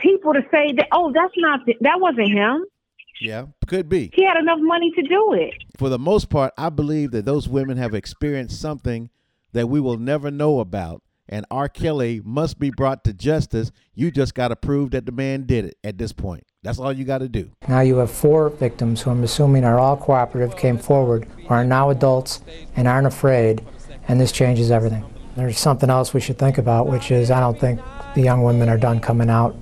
people 0.00 0.32
to 0.32 0.40
say 0.50 0.72
that, 0.76 0.88
oh, 0.92 1.12
that's 1.12 1.34
not, 1.36 1.64
th- 1.64 1.78
that 1.80 2.00
wasn't 2.00 2.32
him. 2.32 2.64
Yeah, 3.20 3.46
could 3.66 3.88
be. 3.88 4.10
He 4.14 4.24
had 4.24 4.36
enough 4.36 4.60
money 4.60 4.92
to 4.92 5.02
do 5.02 5.32
it. 5.34 5.54
For 5.78 5.88
the 5.88 5.98
most 5.98 6.28
part, 6.28 6.52
I 6.58 6.70
believe 6.70 7.12
that 7.12 7.24
those 7.24 7.48
women 7.48 7.76
have 7.76 7.94
experienced 7.94 8.60
something 8.60 9.10
that 9.52 9.68
we 9.68 9.78
will 9.78 9.96
never 9.96 10.28
know 10.28 10.58
about. 10.58 11.02
And 11.28 11.46
R. 11.52 11.68
Kelly 11.68 12.20
must 12.24 12.58
be 12.58 12.70
brought 12.70 13.04
to 13.04 13.12
justice. 13.12 13.70
You 13.94 14.10
just 14.10 14.34
got 14.34 14.48
to 14.48 14.56
prove 14.56 14.90
that 14.90 15.06
the 15.06 15.12
man 15.12 15.44
did 15.46 15.66
it 15.66 15.76
at 15.84 15.96
this 15.96 16.12
point. 16.12 16.42
That's 16.64 16.80
all 16.80 16.92
you 16.92 17.04
got 17.04 17.18
to 17.18 17.28
do. 17.28 17.52
Now 17.68 17.80
you 17.80 17.98
have 17.98 18.10
four 18.10 18.48
victims 18.50 19.02
who 19.02 19.10
I'm 19.10 19.22
assuming 19.22 19.62
are 19.62 19.78
all 19.78 19.96
cooperative, 19.96 20.56
came 20.56 20.78
forward, 20.78 21.28
are 21.48 21.64
now 21.64 21.90
adults 21.90 22.40
and 22.74 22.88
aren't 22.88 23.06
afraid, 23.06 23.64
and 24.08 24.20
this 24.20 24.32
changes 24.32 24.72
everything. 24.72 25.04
There's 25.36 25.60
something 25.60 25.90
else 25.90 26.12
we 26.12 26.20
should 26.20 26.38
think 26.38 26.58
about, 26.58 26.88
which 26.88 27.12
is 27.12 27.30
I 27.30 27.38
don't 27.38 27.60
think 27.60 27.80
the 28.16 28.22
young 28.22 28.42
women 28.42 28.68
are 28.68 28.78
done 28.78 28.98
coming 28.98 29.30
out 29.30 29.54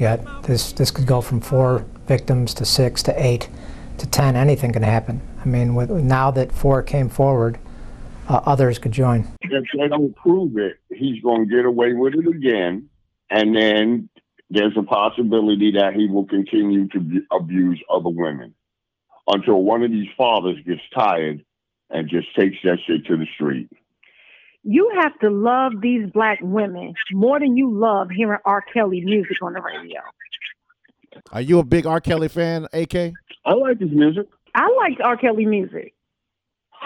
yet. 0.00 0.24
This 0.42 0.72
this 0.72 0.90
could 0.90 1.06
go 1.06 1.20
from 1.20 1.40
four 1.40 1.84
victims 2.08 2.54
to 2.54 2.64
six 2.64 3.02
to 3.04 3.24
eight 3.24 3.48
to 3.98 4.06
ten. 4.08 4.34
Anything 4.34 4.72
can 4.72 4.82
happen. 4.82 5.20
I 5.40 5.44
mean, 5.46 5.74
with, 5.74 5.90
now 5.90 6.30
that 6.32 6.52
four 6.52 6.82
came 6.82 7.08
forward, 7.08 7.58
uh, 8.28 8.40
others 8.44 8.78
could 8.78 8.92
join. 8.92 9.26
If 9.40 9.64
they 9.76 9.88
don't 9.88 10.14
prove 10.16 10.56
it, 10.58 10.78
he's 10.90 11.22
going 11.22 11.48
to 11.48 11.54
get 11.54 11.64
away 11.64 11.94
with 11.94 12.14
it 12.14 12.26
again, 12.26 12.88
and 13.30 13.56
then 13.56 14.08
there's 14.50 14.76
a 14.76 14.82
possibility 14.82 15.72
that 15.72 15.94
he 15.94 16.08
will 16.08 16.26
continue 16.26 16.88
to 16.88 17.00
be, 17.00 17.20
abuse 17.30 17.82
other 17.88 18.10
women 18.10 18.54
until 19.28 19.62
one 19.62 19.82
of 19.82 19.90
these 19.90 20.08
fathers 20.16 20.56
gets 20.66 20.80
tired 20.94 21.44
and 21.88 22.08
just 22.08 22.26
takes 22.36 22.56
that 22.64 22.78
shit 22.86 23.06
to 23.06 23.16
the 23.16 23.26
street. 23.34 23.68
You 24.62 24.92
have 25.00 25.18
to 25.20 25.30
love 25.30 25.72
these 25.80 26.10
black 26.12 26.38
women 26.42 26.94
more 27.12 27.40
than 27.40 27.56
you 27.56 27.72
love 27.72 28.10
hearing 28.10 28.40
R. 28.44 28.62
Kelly 28.72 29.00
music 29.00 29.36
on 29.42 29.54
the 29.54 29.62
radio. 29.62 30.00
Are 31.32 31.40
you 31.40 31.58
a 31.58 31.64
big 31.64 31.86
R. 31.86 32.00
Kelly 32.00 32.28
fan, 32.28 32.66
AK? 32.72 33.12
I 33.44 33.54
like 33.54 33.80
his 33.80 33.90
music. 33.90 34.26
I 34.54 34.74
like 34.78 34.98
R. 35.02 35.16
Kelly 35.16 35.46
music. 35.46 35.94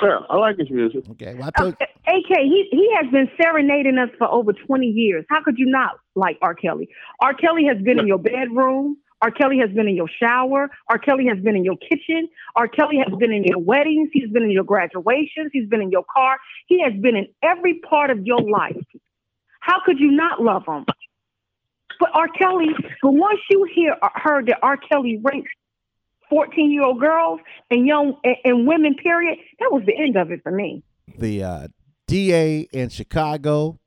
Yeah, 0.03 0.19
I 0.29 0.37
like 0.37 0.59
his 0.59 0.71
music. 0.71 1.05
Okay, 1.11 1.35
well, 1.35 1.49
I 1.49 1.51
told 1.59 1.77
Uh, 1.81 1.87
AK, 2.09 2.39
he 2.41 2.69
he 2.71 2.93
has 3.01 3.11
been 3.13 3.31
serenading 3.41 3.97
us 3.99 4.11
for 4.19 4.29
over 4.29 4.53
20 4.53 4.87
years. 4.87 5.25
How 5.31 5.43
could 5.43 5.57
you 5.57 5.67
not 5.67 5.99
like 6.17 6.37
R. 6.43 6.55
Kelly? 6.55 6.89
R. 7.21 7.33
Kelly 7.33 7.65
has 7.67 7.81
been 7.81 8.01
in 8.01 8.07
your 8.07 8.19
bedroom. 8.19 8.97
R. 9.23 9.31
Kelly 9.31 9.59
has 9.59 9.71
been 9.71 9.87
in 9.89 9.95
your 9.95 10.09
shower. 10.21 10.69
R. 10.91 10.99
Kelly 10.99 11.27
has 11.29 11.39
been 11.39 11.57
in 11.57 11.65
your 11.65 11.77
kitchen. 11.77 12.29
R. 12.57 12.67
Kelly 12.69 12.99
has 12.99 13.17
been 13.19 13.33
in 13.33 13.45
your 13.45 13.59
weddings. 13.59 14.11
He's 14.13 14.29
been 14.31 14.43
in 14.43 14.51
your 14.51 14.65
graduations. 14.65 15.51
He's 15.53 15.69
been 15.69 15.81
in 15.81 15.91
your 15.91 16.05
car. 16.13 16.39
He 16.67 16.83
has 16.83 16.93
been 17.01 17.17
in 17.17 17.29
every 17.43 17.75
part 17.75 18.11
of 18.11 18.27
your 18.27 18.41
life. 18.41 18.77
How 19.61 19.81
could 19.87 19.99
you 19.99 20.11
not 20.11 20.43
love 20.43 20.65
him? 20.67 20.85
But 22.01 22.11
R. 22.13 22.29
Kelly, 22.29 22.69
but 23.01 23.13
once 23.13 23.41
you 23.49 23.67
hear 23.73 23.97
heard 24.15 24.47
that 24.49 24.59
R. 24.63 24.77
Kelly 24.77 25.21
raped 25.23 25.49
14 26.31 26.71
year 26.71 26.83
old 26.83 27.01
girls 27.01 27.41
and 27.71 27.87
young 27.87 28.17
and, 28.25 28.37
and 28.45 28.67
women, 28.67 28.95
period, 28.95 29.39
that 29.61 29.71
was 29.73 29.83
the 29.87 29.97
end 29.97 30.17
of 30.17 30.31
it 30.31 30.43
for 30.43 30.53
me. 30.53 30.83
the 31.19 31.43
uh, 31.43 31.69
DA 32.07 32.69
in 32.73 32.89
Chicago, 32.89 33.79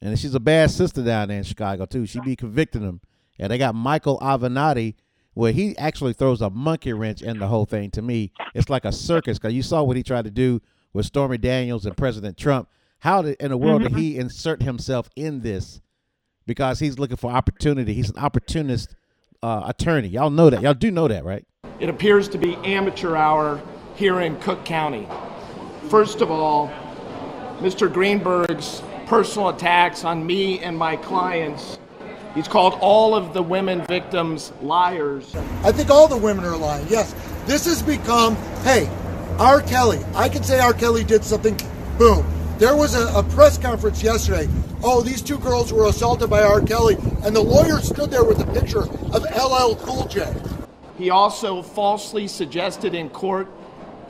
and 0.00 0.18
she's 0.18 0.34
a 0.34 0.40
bad 0.40 0.70
sister 0.70 1.02
down 1.02 1.28
there 1.28 1.38
in 1.38 1.44
Chicago 1.44 1.86
too. 1.86 2.06
She 2.06 2.20
be 2.20 2.36
convicting 2.36 2.82
them. 2.82 3.00
and 3.38 3.50
they 3.50 3.58
got 3.58 3.74
Michael 3.74 4.18
Avenatti, 4.20 4.94
where 5.34 5.52
he 5.52 5.76
actually 5.78 6.12
throws 6.12 6.40
a 6.40 6.50
monkey 6.50 6.92
wrench 6.92 7.22
in 7.22 7.38
the 7.38 7.46
whole 7.46 7.66
thing. 7.66 7.90
To 7.92 8.02
me, 8.02 8.32
it's 8.54 8.68
like 8.68 8.84
a 8.84 8.92
circus 8.92 9.38
because 9.38 9.54
you 9.54 9.62
saw 9.62 9.82
what 9.82 9.96
he 9.96 10.02
tried 10.02 10.24
to 10.24 10.30
do 10.30 10.60
with 10.92 11.06
Stormy 11.06 11.38
Daniels 11.38 11.86
and 11.86 11.96
President 11.96 12.36
Trump. 12.36 12.68
How 12.98 13.22
did, 13.22 13.36
in 13.40 13.50
the 13.50 13.56
world 13.56 13.82
did 13.82 13.94
he 13.96 14.16
insert 14.18 14.62
himself 14.62 15.08
in 15.16 15.40
this? 15.40 15.80
Because 16.46 16.80
he's 16.80 16.98
looking 16.98 17.16
for 17.16 17.30
opportunity. 17.30 17.94
He's 17.94 18.10
an 18.10 18.18
opportunist 18.18 18.94
uh, 19.42 19.62
attorney. 19.66 20.08
Y'all 20.08 20.30
know 20.30 20.50
that. 20.50 20.60
Y'all 20.62 20.74
do 20.74 20.90
know 20.90 21.08
that, 21.08 21.24
right? 21.24 21.46
It 21.80 21.88
appears 21.88 22.28
to 22.28 22.38
be 22.38 22.56
amateur 22.56 23.16
hour 23.16 23.58
here 23.94 24.20
in 24.20 24.38
Cook 24.40 24.66
County. 24.66 25.08
First 25.88 26.20
of 26.20 26.30
all, 26.30 26.70
Mr. 27.60 27.90
Greenberg's 27.90 28.82
personal 29.06 29.48
attacks 29.48 30.04
on 30.04 30.24
me 30.26 30.60
and 30.60 30.76
my 30.76 30.96
clients. 30.96 31.78
He's 32.34 32.46
called 32.46 32.74
all 32.82 33.14
of 33.14 33.32
the 33.32 33.42
women 33.42 33.84
victims 33.86 34.52
liars. 34.60 35.34
I 35.64 35.72
think 35.72 35.88
all 35.88 36.06
the 36.06 36.18
women 36.18 36.44
are 36.44 36.56
lying. 36.56 36.86
Yes, 36.90 37.14
this 37.46 37.64
has 37.64 37.82
become, 37.82 38.36
hey, 38.62 38.86
R. 39.38 39.62
Kelly. 39.62 40.00
I 40.14 40.28
can 40.28 40.42
say 40.42 40.60
R. 40.60 40.74
Kelly 40.74 41.02
did 41.02 41.24
something. 41.24 41.58
Boom. 41.96 42.26
There 42.58 42.76
was 42.76 42.94
a, 42.94 43.08
a 43.18 43.22
press 43.22 43.56
conference 43.56 44.02
yesterday. 44.02 44.48
Oh, 44.82 45.00
these 45.00 45.22
two 45.22 45.38
girls 45.38 45.72
were 45.72 45.86
assaulted 45.86 46.28
by 46.28 46.42
R. 46.42 46.60
Kelly, 46.60 46.96
and 47.24 47.34
the 47.34 47.40
lawyer 47.40 47.80
stood 47.80 48.10
there 48.10 48.24
with 48.24 48.38
a 48.38 48.52
picture 48.52 48.82
of 48.82 49.22
LL 49.22 49.76
Cool 49.76 50.06
J. 50.06 50.30
He 51.00 51.08
also 51.08 51.62
falsely 51.62 52.28
suggested 52.28 52.94
in 52.94 53.08
court 53.08 53.48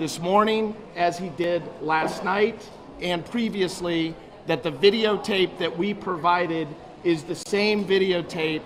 this 0.00 0.18
morning, 0.18 0.74
as 0.96 1.16
he 1.16 1.28
did 1.28 1.62
last 1.80 2.24
night 2.24 2.68
and 3.00 3.24
previously, 3.24 4.12
that 4.46 4.64
the 4.64 4.72
videotape 4.72 5.56
that 5.58 5.78
we 5.78 5.94
provided 5.94 6.66
is 7.04 7.22
the 7.22 7.36
same 7.36 7.84
videotape 7.84 8.62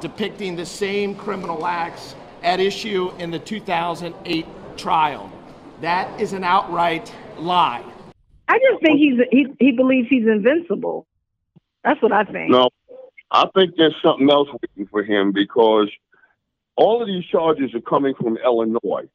depicting 0.00 0.56
the 0.56 0.66
same 0.66 1.14
criminal 1.14 1.64
acts 1.68 2.16
at 2.42 2.58
issue 2.58 3.12
in 3.20 3.30
the 3.30 3.38
2008 3.38 4.44
trial. 4.76 5.30
That 5.80 6.20
is 6.20 6.32
an 6.32 6.42
outright 6.42 7.14
lie. 7.36 7.84
I 8.48 8.58
just 8.58 8.82
think 8.82 8.98
he's 8.98 9.20
he 9.30 9.46
he 9.60 9.70
believes 9.70 10.08
he's 10.08 10.26
invincible. 10.26 11.06
That's 11.84 12.02
what 12.02 12.10
I 12.10 12.24
think. 12.24 12.50
No, 12.50 12.70
I 13.30 13.48
think 13.54 13.76
there's 13.76 13.94
something 14.02 14.28
else 14.28 14.48
waiting 14.48 14.88
for 14.90 15.04
him 15.04 15.30
because 15.30 15.88
all 16.78 17.02
of 17.02 17.08
these 17.08 17.24
charges 17.24 17.74
are 17.74 17.80
coming 17.80 18.14
from 18.14 18.38
Illinois, 18.38 19.08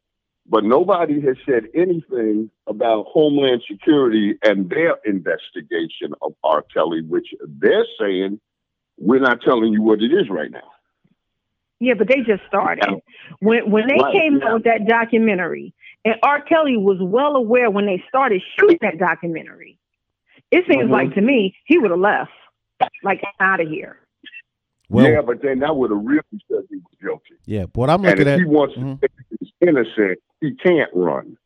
but 0.45 0.65
nobody 0.65 1.21
has 1.21 1.37
said 1.45 1.63
anything 1.73 2.51
about 2.67 3.05
Homeland 3.07 3.63
Security 3.69 4.35
and 4.43 4.69
their 4.69 4.97
investigation 5.05 6.13
of 6.21 6.33
R. 6.43 6.63
Kelly, 6.73 7.01
which 7.01 7.27
they're 7.47 7.85
saying 7.99 8.39
we're 8.99 9.21
not 9.21 9.41
telling 9.41 9.71
you 9.71 9.81
what 9.81 10.01
it 10.01 10.11
is 10.11 10.29
right 10.29 10.51
now. 10.51 10.69
Yeah, 11.79 11.93
but 11.97 12.07
they 12.07 12.19
just 12.21 12.43
started. 12.47 12.85
When 13.39 13.71
when 13.71 13.87
they 13.87 13.95
Right, 14.01 14.13
came 14.13 14.37
yeah. 14.37 14.49
out 14.49 14.53
with 14.55 14.63
that 14.65 14.85
documentary, 14.87 15.73
and 16.05 16.15
R. 16.21 16.41
Kelly 16.41 16.77
was 16.77 16.97
well 17.01 17.35
aware 17.37 17.71
when 17.71 17.85
they 17.85 18.03
started 18.09 18.41
shooting 18.59 18.77
that 18.81 18.97
documentary. 18.97 19.77
It 20.51 20.65
seems 20.69 20.89
Mhm. 20.89 20.91
like 20.91 21.13
to 21.15 21.21
me 21.21 21.55
he 21.65 21.77
would 21.77 21.91
have 21.91 21.99
left, 21.99 22.31
like 23.03 23.23
out 23.39 23.59
of 23.61 23.69
here. 23.69 23.97
Well- 24.93 25.09
yeah, 25.11 25.21
but 25.21 25.41
then 25.41 25.59
that 25.59 25.75
would 25.75 25.91
have 25.91 26.01
really 26.03 26.21
said 26.47 26.63
he 26.69 26.77
was 26.77 26.93
guilty. 27.01 27.35
Yeah. 27.45 27.65
What 27.73 27.89
I'm 27.89 28.01
looking 28.01 28.27
And 28.27 28.27
looking 28.27 28.33
if 28.33 28.33
at. 28.33 28.39
he 28.39 28.45
wants 28.45 28.75
Mhm. 28.75 29.01
to 29.01 29.07
say 29.07 29.37
he's 29.39 29.51
innocent, 29.61 30.19
he 30.41 30.55
can't 30.55 30.89
run. 30.93 31.37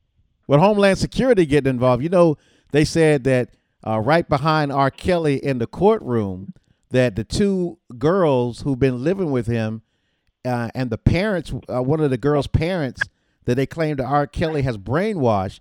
with 0.48 0.60
Homeland 0.62 0.98
Security 0.98 1.46
getting 1.46 1.70
involved, 1.70 2.02
you 2.02 2.08
know, 2.10 2.38
they 2.72 2.86
said 2.86 3.24
that 3.26 3.50
uh, 3.86 4.00
right 4.00 4.28
behind 4.30 4.72
R. 4.72 4.90
Kelly 4.90 5.36
in 5.44 5.60
the 5.60 5.68
courtroom, 5.68 6.54
that 6.92 7.16
the 7.18 7.24
two 7.26 7.78
girls 7.98 8.62
who've 8.62 8.80
been 8.80 9.04
living 9.04 9.32
with 9.32 9.48
him 9.48 9.82
uh, 10.46 10.70
and 10.74 10.90
the 10.90 10.98
parents, 10.98 11.54
uh, 11.74 11.82
one 11.84 12.00
of 12.00 12.10
the 12.10 12.18
girls' 12.18 12.48
parents 12.48 13.02
that 13.46 13.56
they 13.56 13.66
claim 13.66 13.98
that 13.98 14.06
R. 14.06 14.26
Kelly 14.28 14.62
has 14.62 14.78
brainwashed, 14.78 15.60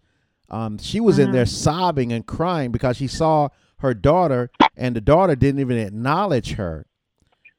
um, 0.50 0.78
she 0.78 1.00
was 1.00 1.18
in 1.18 1.32
there 1.32 1.46
sobbing 1.46 2.12
and 2.12 2.24
crying 2.26 2.70
because 2.70 2.96
she 2.96 3.08
saw 3.08 3.48
her 3.78 3.92
daughter, 3.92 4.50
and 4.76 4.94
the 4.94 5.00
daughter 5.00 5.34
didn't 5.34 5.60
even 5.60 5.76
acknowledge 5.78 6.52
her. 6.54 6.86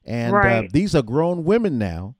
And 0.07 0.33
uh, 0.33 0.63
these 0.71 0.95
are 0.95 1.01
grown 1.03 1.43
women 1.43 1.77
now, 1.77 2.15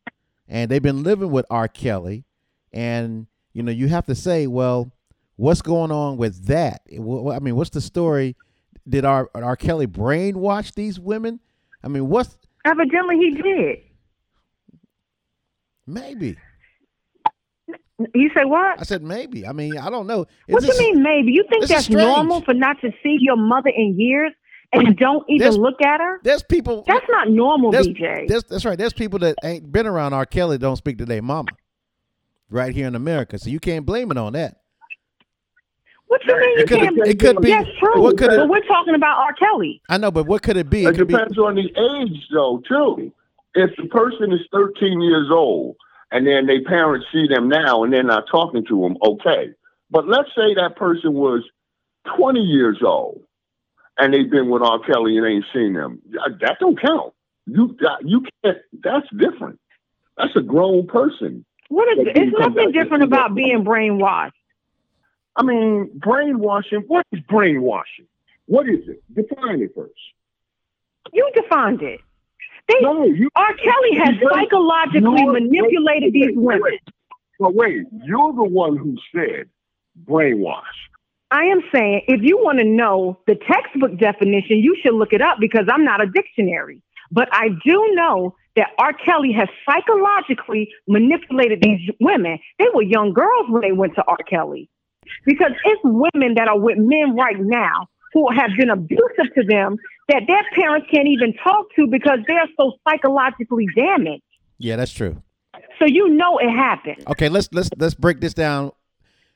and 0.48 0.70
they've 0.70 0.84
been 0.84 1.04
living 1.04 1.32
with 1.32 1.46
R. 1.50 1.68
Kelly. 1.68 2.26
And 2.74 3.28
you 3.54 3.64
know, 3.64 3.72
you 3.72 3.88
have 3.88 4.06
to 4.08 4.16
say, 4.16 4.46
well, 4.46 4.92
what's 5.38 5.62
going 5.62 5.92
on 5.92 6.18
with 6.18 6.46
that? 6.48 6.82
I 6.92 7.40
mean, 7.40 7.56
what's 7.56 7.70
the 7.70 7.82
story? 7.82 8.36
Did 8.88 9.06
R. 9.06 9.30
R. 9.34 9.56
Kelly 9.56 9.88
brainwash 9.88 10.74
these 10.74 11.00
women? 11.00 11.40
I 11.84 11.88
mean, 11.88 12.10
what's 12.10 12.38
Evidently, 12.66 13.18
he 13.18 13.32
did. 13.42 13.78
maybe? 15.86 16.38
You 18.14 18.30
say 18.36 18.44
what? 18.44 18.80
I 18.80 18.84
said 18.84 19.02
maybe. 19.02 19.48
I 19.48 19.54
mean, 19.54 19.78
I 19.78 19.90
don't 19.90 20.06
know. 20.06 20.26
What 20.48 20.62
do 20.62 20.68
you 20.68 20.78
mean, 20.78 21.02
maybe? 21.02 21.32
You 21.32 21.46
think 21.50 21.66
that's 21.68 21.86
strange. 21.86 22.06
normal 22.06 22.42
for 22.42 22.54
not 22.54 22.80
to 22.82 22.92
see 23.02 23.18
your 23.20 23.38
mother 23.38 23.72
in 23.76 24.00
years 24.00 24.34
and 24.74 24.98
don't 24.98 25.24
even 25.30 25.40
There's- 25.40 25.58
look 25.58 25.82
at 25.84 26.00
her. 26.02 26.20
There's 26.24 26.44
people. 26.44 26.84
That's 26.88 27.06
not 27.10 27.30
normal, 27.30 27.72
There's, 27.72 27.88
BJ. 27.88 28.28
there's- 28.28 28.44
that's 28.44 28.66
right. 28.66 28.78
There's 28.78 28.94
people 28.94 29.20
that 29.20 29.36
ain't 29.44 29.72
been 29.72 29.88
around 29.88 30.14
R. 30.14 30.26
Kelly 30.26 30.58
don't 30.58 30.76
speak 30.76 30.98
to 31.00 31.06
their 31.06 31.22
mama, 31.22 31.50
right 32.50 32.74
here 32.76 32.88
in 32.88 32.96
America. 32.96 33.38
So 33.38 33.50
you 33.50 33.60
can't 33.60 33.86
blame 33.86 34.12
it 34.12 34.18
on 34.18 34.34
that. 34.34 34.58
What 36.08 36.22
you 36.26 36.40
mean 36.40 36.60
It 36.60 36.68
could- 36.70 36.80
can't? 36.80 36.98
it 37.00 37.20
could 37.20 37.42
be- 37.42 37.50
That's 37.50 37.70
true. 37.80 38.02
what 38.02 38.18
could 38.18 38.32
it- 38.32 38.38
but 38.38 38.48
we're 38.50 38.62
talking 38.62 38.96
about 38.96 39.18
R. 39.18 39.34
Kelly. 39.34 39.82
I 39.90 39.98
know, 39.98 40.10
but 40.12 40.26
what 40.26 40.42
could 40.42 40.56
it 40.56 40.70
be? 40.70 40.86
It 40.86 40.96
could 40.96 41.08
be- 41.08 41.14
depends 41.14 41.38
on 41.38 41.56
the 41.56 41.66
age, 41.66 42.28
though, 42.34 42.62
too. 42.68 43.12
If 43.56 43.76
the 43.76 43.88
person 43.88 44.32
is 44.32 44.40
13 44.52 45.02
years 45.02 45.30
old 45.32 45.76
and 46.12 46.26
then 46.26 46.46
their 46.46 46.64
parents 46.64 47.08
see 47.12 47.28
them 47.28 47.50
now 47.50 47.84
and 47.84 47.92
they're 47.92 48.04
not 48.04 48.26
talking 48.32 48.64
to 48.68 48.82
them, 48.82 48.98
okay. 49.06 49.54
But 49.92 50.08
let's 50.08 50.30
say 50.36 50.54
that 50.56 50.76
person 50.78 51.14
was 51.14 51.44
20 52.16 52.40
years 52.42 52.82
old 52.82 53.22
and 53.98 54.14
they've 54.14 54.30
been 54.30 54.50
with 54.50 54.62
R. 54.62 54.80
Kelly 54.80 55.18
and 55.18 55.26
ain't 55.26 55.46
seen 55.54 55.74
them. 55.74 56.02
Uh, 56.24 56.30
That 56.42 56.58
don't 56.60 56.80
count. 56.80 57.14
You 57.46 57.70
got- 57.80 58.06
you 58.08 58.26
can't. 58.44 58.58
That's 58.84 59.08
different. 59.16 59.60
That's 60.18 60.36
a 60.36 60.42
grown 60.42 60.88
person. 60.88 61.46
What 61.70 61.98
is? 61.98 62.08
It's 62.16 62.38
nothing 62.40 62.72
different 62.72 63.04
about 63.04 63.36
being 63.36 63.64
brainwashed. 63.64 64.32
I 65.36 65.44
mean, 65.44 65.92
brainwashing. 65.96 66.82
What 66.88 67.06
is 67.12 67.20
brainwashing? 67.22 68.08
What 68.48 68.68
is 68.68 68.88
it? 68.88 69.04
Define 69.14 69.62
it 69.62 69.72
first. 69.76 69.94
You 71.14 71.30
defined 71.36 71.82
it. 71.84 72.02
They, 72.68 72.80
No, 72.82 73.06
you. 73.06 73.30
R. 73.36 73.54
Kelly 73.56 73.96
has 73.96 74.16
psychologically 74.32 75.26
manipulated 75.26 76.14
wait, 76.14 76.14
these 76.14 76.36
women. 76.36 76.62
wait. 76.64 76.82
But 77.40 77.54
wait, 77.54 77.86
you're 78.04 78.34
the 78.34 78.44
one 78.44 78.76
who 78.78 78.98
said 79.14 79.48
brainwash. 80.06 80.64
I 81.32 81.44
am 81.44 81.62
saying 81.74 82.02
if 82.08 82.22
you 82.24 82.38
want 82.38 82.60
to 82.60 82.66
know 82.66 83.20
the 83.28 83.36
textbook 83.36 84.00
definition, 84.00 84.58
you 84.60 84.78
should 84.82 84.94
look 84.94 85.12
it 85.12 85.22
up 85.22 85.38
because 85.40 85.66
I'm 85.70 85.84
not 85.84 86.02
a 86.02 86.08
dictionary. 86.08 86.82
But 87.12 87.30
I 87.32 87.50
do 87.66 87.92
know 87.96 88.36
that 88.56 88.68
R. 88.80 88.94
Kelly 88.94 89.34
has 89.34 89.48
psychologically 89.70 90.70
manipulated 90.88 91.62
these 91.62 91.80
women. 92.00 92.40
They 92.60 92.66
were 92.74 92.82
young 92.82 93.14
girls 93.14 93.48
when 93.50 93.62
they 93.62 93.72
went 93.72 93.96
to 93.96 94.04
R. 94.08 94.18
Kelly. 94.30 94.70
Because 95.26 95.52
it's 95.64 95.82
women 95.84 96.36
that 96.36 96.48
are 96.48 96.60
with 96.60 96.78
men 96.78 97.16
right 97.16 97.40
now 97.40 97.88
who 98.14 98.28
have 98.32 98.52
been 98.58 98.70
abusive 98.70 99.34
to 99.36 99.44
them 99.48 99.78
that 100.10 100.24
their 100.28 100.44
parents 100.56 100.88
can't 100.94 101.08
even 101.08 101.34
talk 101.44 101.66
to 101.76 101.88
because 101.88 102.20
they're 102.28 102.48
so 102.58 102.74
psychologically 102.88 103.68
damaged. 103.76 104.24
yeah, 104.58 104.76
that's 104.76 104.92
true. 104.92 105.22
So 105.80 105.86
you 105.86 106.10
know 106.10 106.38
it 106.40 106.50
happened. 106.50 107.04
Okay, 107.08 107.30
let's 107.30 107.50
let's 107.52 107.70
let's 107.78 107.94
break 107.94 108.20
this 108.20 108.34
down. 108.34 108.72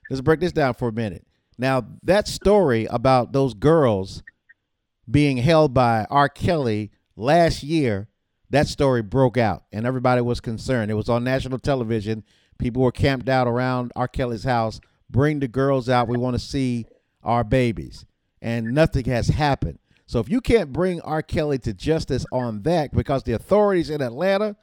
Let's 0.09 0.21
break 0.21 0.39
this 0.39 0.51
down 0.51 0.73
for 0.73 0.87
a 0.87 0.91
minute. 0.91 1.25
Now, 1.61 1.85
that 2.01 2.27
story 2.27 2.87
about 2.87 3.33
those 3.33 3.53
girls 3.53 4.23
being 5.09 5.37
held 5.37 5.75
by 5.75 6.07
R. 6.09 6.27
Kelly 6.27 6.89
last 7.15 7.61
year, 7.61 8.07
that 8.49 8.67
story 8.67 9.03
broke 9.03 9.37
out 9.37 9.65
and 9.71 9.85
everybody 9.85 10.21
was 10.21 10.41
concerned. 10.41 10.89
It 10.89 10.95
was 10.95 11.07
on 11.07 11.23
national 11.23 11.59
television. 11.59 12.23
People 12.57 12.81
were 12.81 12.91
camped 12.91 13.29
out 13.29 13.47
around 13.47 13.91
R. 13.95 14.07
Kelly's 14.07 14.43
house. 14.43 14.81
Bring 15.07 15.39
the 15.39 15.47
girls 15.47 15.87
out. 15.87 16.07
We 16.07 16.17
want 16.17 16.33
to 16.33 16.39
see 16.39 16.87
our 17.23 17.43
babies. 17.43 18.07
And 18.41 18.73
nothing 18.73 19.05
has 19.05 19.27
happened. 19.27 19.77
So 20.07 20.19
if 20.19 20.29
you 20.29 20.41
can't 20.41 20.73
bring 20.73 20.99
R. 21.01 21.21
Kelly 21.21 21.59
to 21.59 21.75
justice 21.75 22.25
on 22.31 22.63
that, 22.63 22.91
because 22.91 23.21
the 23.21 23.33
authorities 23.33 23.91
in 23.91 24.01
Atlanta, 24.01 24.55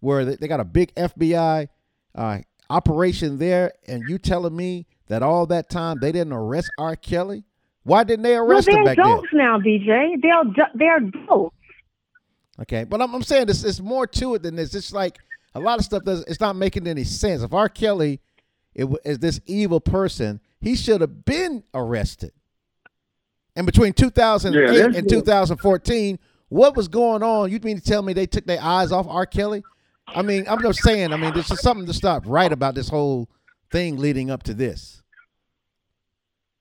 where 0.00 0.24
they, 0.24 0.48
got 0.48 0.60
a 0.60 0.64
big 0.64 0.94
FBI 0.94 1.68
uh, 2.14 2.38
operation 2.70 3.36
there, 3.36 3.72
and 3.86 4.02
you 4.08 4.16
telling 4.16 4.56
me 4.56 4.86
that 5.08 5.22
all 5.22 5.46
that 5.46 5.68
time 5.70 5.98
they 6.00 6.12
didn't 6.12 6.32
arrest 6.32 6.70
R. 6.78 6.96
Kelly? 6.96 7.44
Why 7.84 8.04
didn't 8.04 8.22
they 8.22 8.34
Well, 8.34 8.44
arrest 8.50 8.68
him 8.68 8.74
they're 8.76 8.84
back 8.84 8.96
then? 8.96 9.06
adults 9.06 9.28
now, 9.32 9.58
BJ. 9.58 10.20
They're 10.22 10.66
they're 10.74 10.96
adults. 10.98 11.54
Okay, 12.60 12.84
but 12.84 13.00
I'm, 13.00 13.14
I'm 13.14 13.22
saying 13.22 13.46
this. 13.46 13.64
It's 13.64 13.80
more 13.80 14.06
to 14.06 14.34
it 14.34 14.42
than 14.42 14.56
this. 14.56 14.74
It's 14.74 14.92
like 14.92 15.18
a 15.54 15.60
lot 15.60 15.78
of 15.78 15.84
stuff 15.84 16.04
does. 16.04 16.24
It's 16.26 16.40
not 16.40 16.56
making 16.56 16.86
any 16.86 17.04
sense. 17.04 17.42
If 17.42 17.52
R. 17.52 17.68
Kelly 17.68 18.20
it, 18.74 18.82
w- 18.82 18.98
is 19.04 19.18
this 19.20 19.40
evil 19.46 19.80
person, 19.80 20.40
he 20.60 20.74
should 20.76 21.00
have 21.00 21.24
been 21.24 21.62
arrested. 21.72 22.32
And 23.56 23.64
between 23.66 23.92
2008 23.92 24.76
Yeah, 24.76 24.84
and 24.86 24.94
what- 24.94 25.08
2014, 25.08 26.18
what 26.48 26.76
was 26.76 26.88
going 26.88 27.22
on? 27.22 27.50
You 27.50 27.58
mean 27.60 27.78
to 27.78 27.82
tell 27.84 28.02
me 28.02 28.12
they 28.12 28.26
took 28.26 28.44
their 28.46 28.62
eyes 28.62 28.92
off 28.92 29.06
R. 29.08 29.26
Kelly? 29.26 29.62
I 30.08 30.22
mean, 30.22 30.46
I'm 30.48 30.60
just 30.62 30.82
saying. 30.82 31.12
I 31.12 31.16
mean, 31.16 31.32
there's 31.34 31.48
just 31.48 31.62
something 31.62 31.86
to 31.86 31.92
stop 31.94 32.22
right 32.26 32.50
about 32.52 32.74
this 32.74 32.88
whole 32.88 33.28
thing 33.70 33.98
leading 33.98 34.30
up 34.30 34.42
to 34.44 34.54
this. 34.54 35.02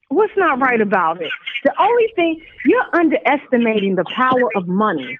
What's 0.09 0.33
not 0.37 0.59
right 0.59 0.79
about 0.79 1.21
it? 1.21 1.31
The 1.63 1.73
only 1.79 2.07
thing 2.15 2.41
you're 2.65 2.85
underestimating 2.93 3.95
the 3.95 4.05
power 4.15 4.49
of 4.55 4.67
money. 4.67 5.17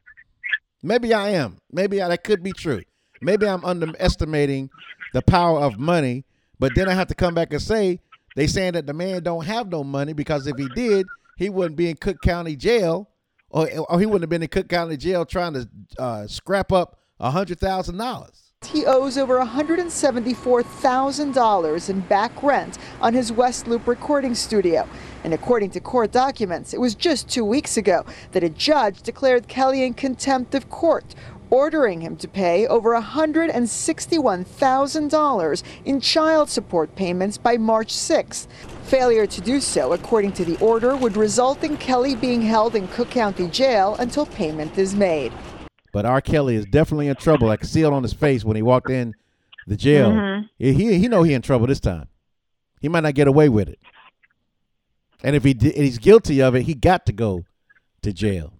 Maybe 0.81 1.13
I 1.13 1.29
am. 1.29 1.57
Maybe 1.71 2.01
I, 2.01 2.07
that 2.07 2.23
could 2.23 2.41
be 2.41 2.53
true. 2.53 2.81
Maybe 3.21 3.47
I'm 3.47 3.65
underestimating 3.65 4.69
the 5.13 5.21
power 5.21 5.59
of 5.59 5.77
money. 5.77 6.23
But 6.59 6.73
then 6.75 6.87
I 6.87 6.93
have 6.93 7.07
to 7.07 7.15
come 7.15 7.33
back 7.33 7.51
and 7.51 7.61
say 7.61 7.99
they 8.35 8.47
saying 8.47 8.73
that 8.73 8.87
the 8.87 8.93
man 8.93 9.23
don't 9.23 9.45
have 9.45 9.67
no 9.67 9.83
money 9.83 10.13
because 10.13 10.47
if 10.47 10.57
he 10.57 10.67
did, 10.69 11.05
he 11.37 11.49
wouldn't 11.49 11.75
be 11.75 11.89
in 11.89 11.97
Cook 11.97 12.21
County 12.21 12.55
Jail, 12.55 13.09
or, 13.49 13.69
or 13.89 13.99
he 13.99 14.05
wouldn't 14.05 14.23
have 14.23 14.29
been 14.29 14.41
in 14.41 14.47
Cook 14.47 14.67
County 14.69 14.97
Jail 14.97 15.25
trying 15.25 15.53
to 15.53 15.69
uh, 15.99 16.27
scrap 16.27 16.71
up 16.71 16.99
a 17.19 17.31
hundred 17.31 17.59
thousand 17.59 17.97
dollars. 17.97 18.46
He 18.65 18.85
owes 18.85 19.17
over 19.17 19.39
$174,000 19.39 21.89
in 21.89 22.01
back 22.01 22.43
rent 22.43 22.77
on 22.99 23.13
his 23.13 23.31
West 23.31 23.65
Loop 23.67 23.87
recording 23.87 24.35
studio. 24.35 24.85
And 25.23 25.33
according 25.33 25.69
to 25.71 25.79
court 25.79 26.11
documents, 26.11 26.73
it 26.73 26.81
was 26.81 26.93
just 26.93 27.29
two 27.29 27.45
weeks 27.45 27.77
ago 27.77 28.05
that 28.33 28.43
a 28.43 28.49
judge 28.49 29.03
declared 29.03 29.47
Kelly 29.47 29.83
in 29.83 29.93
contempt 29.93 30.53
of 30.53 30.69
court, 30.69 31.15
ordering 31.49 32.01
him 32.01 32.17
to 32.17 32.27
pay 32.27 32.67
over 32.67 32.91
$161,000 32.99 35.63
in 35.85 36.01
child 36.01 36.49
support 36.49 36.93
payments 36.95 37.37
by 37.37 37.55
March 37.57 37.93
6th. 37.93 38.47
Failure 38.83 39.25
to 39.25 39.39
do 39.39 39.61
so, 39.61 39.93
according 39.93 40.33
to 40.33 40.43
the 40.43 40.59
order, 40.59 40.93
would 40.95 41.15
result 41.15 41.63
in 41.63 41.77
Kelly 41.77 42.15
being 42.15 42.41
held 42.41 42.75
in 42.75 42.89
Cook 42.89 43.11
County 43.11 43.47
Jail 43.47 43.95
until 43.99 44.25
payment 44.25 44.77
is 44.77 44.93
made. 44.93 45.31
But 45.97 46.05
R. 46.05 46.21
Kelly 46.21 46.55
is 46.55 46.65
definitely 46.67 47.07
in 47.07 47.15
trouble. 47.15 47.49
I 47.49 47.57
could 47.57 47.67
see 47.69 47.81
it 47.81 47.91
on 47.91 48.03
his 48.03 48.13
face 48.13 48.45
when 48.45 48.55
he 48.55 48.61
walked 48.61 48.91
in 48.91 49.15
the 49.65 49.75
jail. 49.75 50.11
Mhm. 50.11 50.47
He 50.59 50.99
he 50.99 51.07
know 51.07 51.23
he 51.23 51.33
in 51.33 51.41
trouble 51.41 51.65
this 51.65 51.79
time. 51.79 52.07
He 52.79 52.87
might 52.87 52.99
not 53.01 53.15
get 53.15 53.27
away 53.27 53.49
with 53.49 53.67
it. 53.67 53.79
And 55.23 55.35
if 55.35 55.43
he 55.43 55.55
di- 55.55 55.69
if 55.69 55.75
he's 55.75 55.97
guilty 55.97 56.39
of 56.39 56.53
it, 56.53 56.61
he 56.61 56.75
got 56.75 57.07
to 57.07 57.13
go 57.13 57.45
to 58.03 58.13
jail. 58.13 58.53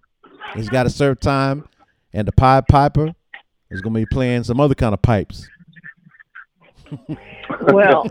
He's 0.56 0.68
got 0.68 0.82
to 0.82 0.90
serve 0.90 1.20
time, 1.20 1.68
and 2.12 2.26
the 2.26 2.32
Pied 2.32 2.66
Piper 2.66 3.14
is 3.70 3.80
going 3.82 3.94
to 3.94 4.00
be 4.00 4.06
playing 4.06 4.42
some 4.42 4.58
other 4.58 4.74
kind 4.74 4.92
of 4.92 5.00
pipes. 5.00 5.48
Well, 7.68 8.04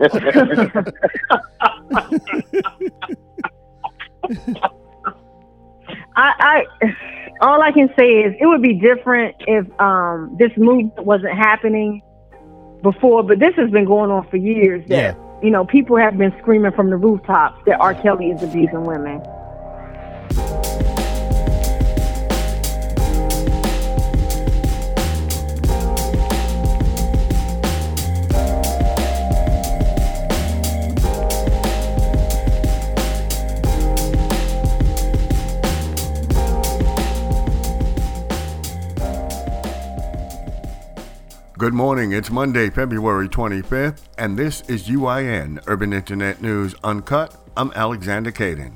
I, 6.16 6.64
I 6.80 6.96
all 7.40 7.62
I 7.62 7.72
can 7.72 7.88
say 7.98 8.06
is 8.06 8.34
it 8.40 8.46
would 8.46 8.62
be 8.62 8.74
different 8.74 9.36
if 9.46 9.66
um, 9.80 10.36
this 10.38 10.50
movement 10.56 11.04
wasn't 11.04 11.34
happening 11.36 12.02
before, 12.82 13.22
but 13.22 13.38
this 13.38 13.54
has 13.56 13.70
been 13.70 13.84
going 13.84 14.10
on 14.10 14.26
for 14.28 14.36
years. 14.36 14.86
That 14.88 15.16
Yeah. 15.16 15.40
you 15.42 15.50
know, 15.50 15.64
people 15.64 15.96
have 15.96 16.16
been 16.18 16.32
screaming 16.40 16.72
from 16.72 16.90
the 16.90 16.96
rooftops 16.96 17.60
that 17.66 17.80
R. 17.80 17.94
Kelly 17.94 18.30
is 18.30 18.42
abusing 18.42 18.84
women. 18.84 19.22
Good 41.58 41.74
morning. 41.74 42.12
It's 42.12 42.30
Monday, 42.30 42.70
February 42.70 43.28
25th, 43.28 44.02
and 44.16 44.38
this 44.38 44.60
is 44.68 44.86
UIN 44.86 45.60
Urban 45.66 45.92
Internet 45.92 46.40
News 46.40 46.76
Uncut. 46.84 47.34
I'm 47.56 47.72
Alexander 47.72 48.30
Caden. 48.30 48.74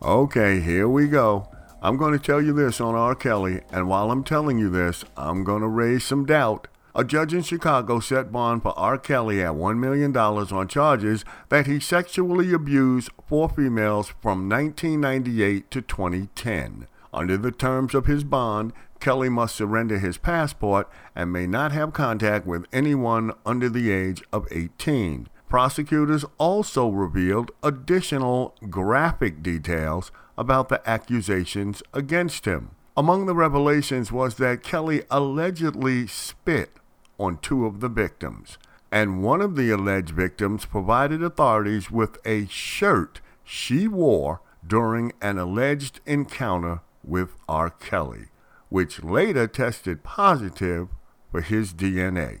Okay, 0.00 0.60
here 0.60 0.88
we 0.88 1.08
go. 1.08 1.48
I'm 1.82 1.96
going 1.96 2.12
to 2.12 2.24
tell 2.24 2.40
you 2.40 2.52
this 2.52 2.80
on 2.80 2.94
R. 2.94 3.16
Kelly, 3.16 3.62
and 3.72 3.88
while 3.88 4.12
I'm 4.12 4.22
telling 4.22 4.60
you 4.60 4.70
this, 4.70 5.04
I'm 5.16 5.42
going 5.42 5.62
to 5.62 5.66
raise 5.66 6.04
some 6.04 6.24
doubt. 6.24 6.68
A 6.94 7.02
judge 7.02 7.34
in 7.34 7.42
Chicago 7.42 7.98
set 7.98 8.30
bond 8.30 8.62
for 8.62 8.78
R. 8.78 8.96
Kelly 8.96 9.42
at 9.42 9.54
$1 9.54 9.78
million 9.78 10.16
on 10.16 10.68
charges 10.68 11.24
that 11.48 11.66
he 11.66 11.80
sexually 11.80 12.52
abused 12.52 13.10
four 13.26 13.48
females 13.48 14.14
from 14.22 14.48
1998 14.48 15.68
to 15.72 15.82
2010. 15.82 16.86
Under 17.12 17.36
the 17.36 17.50
terms 17.50 17.92
of 17.92 18.06
his 18.06 18.22
bond, 18.22 18.72
Kelly 19.00 19.28
must 19.28 19.56
surrender 19.56 19.98
his 19.98 20.18
passport 20.18 20.88
and 21.16 21.32
may 21.32 21.46
not 21.46 21.72
have 21.72 21.92
contact 21.92 22.46
with 22.46 22.66
anyone 22.72 23.32
under 23.44 23.68
the 23.68 23.90
age 23.90 24.22
of 24.32 24.46
18. 24.50 25.28
prosecutors 25.48 26.24
also 26.38 26.88
revealed 26.88 27.50
additional 27.62 28.54
graphic 28.70 29.42
details 29.42 30.12
about 30.38 30.68
the 30.68 30.80
accusations 30.88 31.82
against 31.92 32.44
him. 32.44 32.70
Among 32.96 33.26
the 33.26 33.34
revelations 33.34 34.12
was 34.12 34.36
that 34.36 34.62
Kelly 34.62 35.02
allegedly 35.10 36.06
spit 36.06 36.76
on 37.18 37.38
two 37.38 37.66
of 37.66 37.80
the 37.80 37.88
victims, 37.88 38.58
and 38.92 39.22
one 39.22 39.40
of 39.40 39.56
the 39.56 39.70
alleged 39.70 40.10
victims 40.10 40.64
provided 40.64 41.22
authorities 41.22 41.90
with 41.90 42.18
a 42.24 42.46
shirt 42.46 43.20
she 43.44 43.88
wore 43.88 44.40
during 44.66 45.12
an 45.20 45.38
alleged 45.38 46.00
encounter 46.06 46.80
with 47.02 47.34
R. 47.48 47.70
Kelly, 47.70 48.26
which 48.70 49.02
later 49.02 49.46
tested 49.46 50.02
positive 50.02 50.88
for 51.30 51.42
his 51.42 51.74
DNA. 51.74 52.40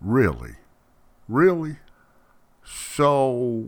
Really? 0.00 0.56
Really? 1.28 1.76
So, 2.64 3.66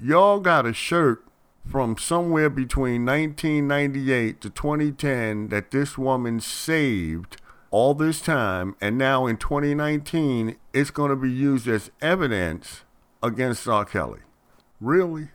y'all 0.00 0.40
got 0.40 0.66
a 0.66 0.72
shirt 0.72 1.24
from 1.66 1.96
somewhere 1.96 2.50
between 2.50 3.04
1998 3.04 4.40
to 4.40 4.50
2010 4.50 5.48
that 5.48 5.70
this 5.70 5.96
woman 5.96 6.40
saved 6.40 7.36
all 7.70 7.94
this 7.94 8.20
time, 8.20 8.76
and 8.80 8.98
now 8.98 9.26
in 9.26 9.38
2019, 9.38 10.56
it's 10.74 10.90
going 10.90 11.10
to 11.10 11.16
be 11.16 11.30
used 11.30 11.66
as 11.66 11.90
evidence 12.02 12.82
against 13.22 13.66
R. 13.66 13.84
Kelly. 13.84 14.20
Really? 14.80 15.28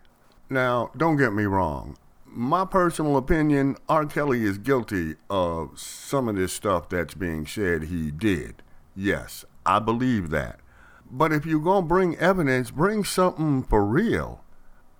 Now, 0.49 0.91
don't 0.95 1.17
get 1.17 1.33
me 1.33 1.45
wrong. 1.45 1.97
My 2.29 2.65
personal 2.65 3.17
opinion, 3.17 3.77
R. 3.89 4.05
Kelly 4.05 4.43
is 4.43 4.57
guilty 4.57 5.15
of 5.29 5.79
some 5.79 6.27
of 6.27 6.35
this 6.35 6.53
stuff 6.53 6.89
that's 6.89 7.13
being 7.13 7.47
said 7.47 7.83
he 7.83 8.11
did. 8.11 8.61
Yes, 8.95 9.45
I 9.65 9.79
believe 9.79 10.29
that. 10.29 10.59
But 11.09 11.31
if 11.31 11.45
you're 11.45 11.59
going 11.59 11.83
to 11.83 11.87
bring 11.87 12.15
evidence, 12.17 12.69
bring 12.71 13.03
something 13.03 13.63
for 13.63 13.85
real. 13.85 14.43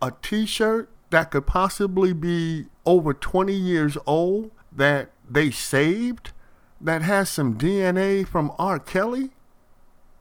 A 0.01 0.13
t 0.21 0.45
shirt 0.45 0.89
that 1.09 1.31
could 1.31 1.45
possibly 1.45 2.13
be 2.13 2.65
over 2.85 3.13
20 3.13 3.53
years 3.53 3.97
old 4.05 4.51
that 4.71 5.11
they 5.29 5.51
saved 5.51 6.31
that 6.79 7.01
has 7.01 7.29
some 7.29 7.57
DNA 7.57 8.27
from 8.27 8.51
R. 8.57 8.79
Kelly? 8.79 9.31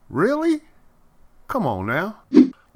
Really? 0.09 0.61
Come 1.47 1.65
on 1.65 1.85
now. 1.85 2.17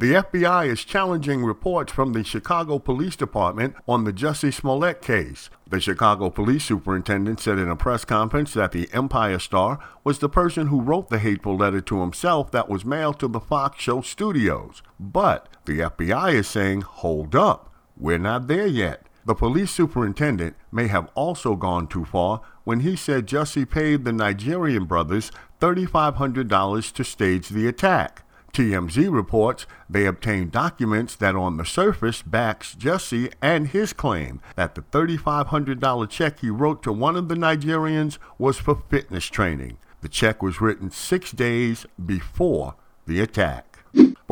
The 0.01 0.13
FBI 0.13 0.65
is 0.65 0.83
challenging 0.83 1.45
reports 1.45 1.93
from 1.93 2.13
the 2.13 2.23
Chicago 2.23 2.79
Police 2.79 3.15
Department 3.15 3.75
on 3.87 4.03
the 4.03 4.11
Jussie 4.11 4.51
Smollett 4.51 4.99
case. 4.99 5.51
The 5.69 5.79
Chicago 5.79 6.31
Police 6.31 6.63
Superintendent 6.63 7.39
said 7.39 7.59
in 7.59 7.69
a 7.69 7.75
press 7.75 8.03
conference 8.03 8.55
that 8.55 8.71
the 8.71 8.89
Empire 8.93 9.37
Star 9.37 9.77
was 10.03 10.17
the 10.17 10.27
person 10.27 10.69
who 10.69 10.81
wrote 10.81 11.09
the 11.09 11.19
hateful 11.19 11.55
letter 11.55 11.81
to 11.81 12.01
himself 12.01 12.49
that 12.49 12.67
was 12.67 12.83
mailed 12.83 13.19
to 13.19 13.27
the 13.27 13.39
Fox 13.39 13.79
show 13.79 14.01
studios. 14.01 14.81
But 14.99 15.47
the 15.65 15.81
FBI 15.81 16.33
is 16.33 16.47
saying, 16.47 16.81
hold 16.81 17.35
up, 17.35 17.71
we're 17.95 18.17
not 18.17 18.47
there 18.47 18.65
yet. 18.65 19.05
The 19.25 19.35
police 19.35 19.69
superintendent 19.69 20.55
may 20.71 20.87
have 20.87 21.11
also 21.13 21.55
gone 21.55 21.85
too 21.85 22.05
far 22.05 22.41
when 22.63 22.79
he 22.79 22.95
said 22.95 23.27
Jussie 23.27 23.69
paid 23.69 24.03
the 24.03 24.11
Nigerian 24.11 24.85
brothers 24.85 25.31
$3,500 25.59 26.91
to 26.91 27.03
stage 27.03 27.49
the 27.49 27.67
attack. 27.67 28.23
TMZ 28.53 29.11
reports 29.11 29.65
they 29.89 30.05
obtained 30.05 30.51
documents 30.51 31.15
that 31.15 31.35
on 31.35 31.57
the 31.57 31.65
surface 31.65 32.21
backs 32.21 32.75
Jussie 32.75 33.31
and 33.41 33.67
his 33.67 33.93
claim 33.93 34.41
that 34.55 34.75
the 34.75 34.81
$3,500 34.81 36.09
check 36.09 36.39
he 36.39 36.49
wrote 36.49 36.83
to 36.83 36.91
one 36.91 37.15
of 37.15 37.29
the 37.29 37.35
Nigerians 37.35 38.17
was 38.37 38.57
for 38.57 38.83
fitness 38.89 39.27
training. 39.27 39.77
The 40.01 40.09
check 40.09 40.43
was 40.43 40.59
written 40.59 40.91
six 40.91 41.31
days 41.31 41.85
before 42.03 42.75
the 43.05 43.21
attack. 43.21 43.70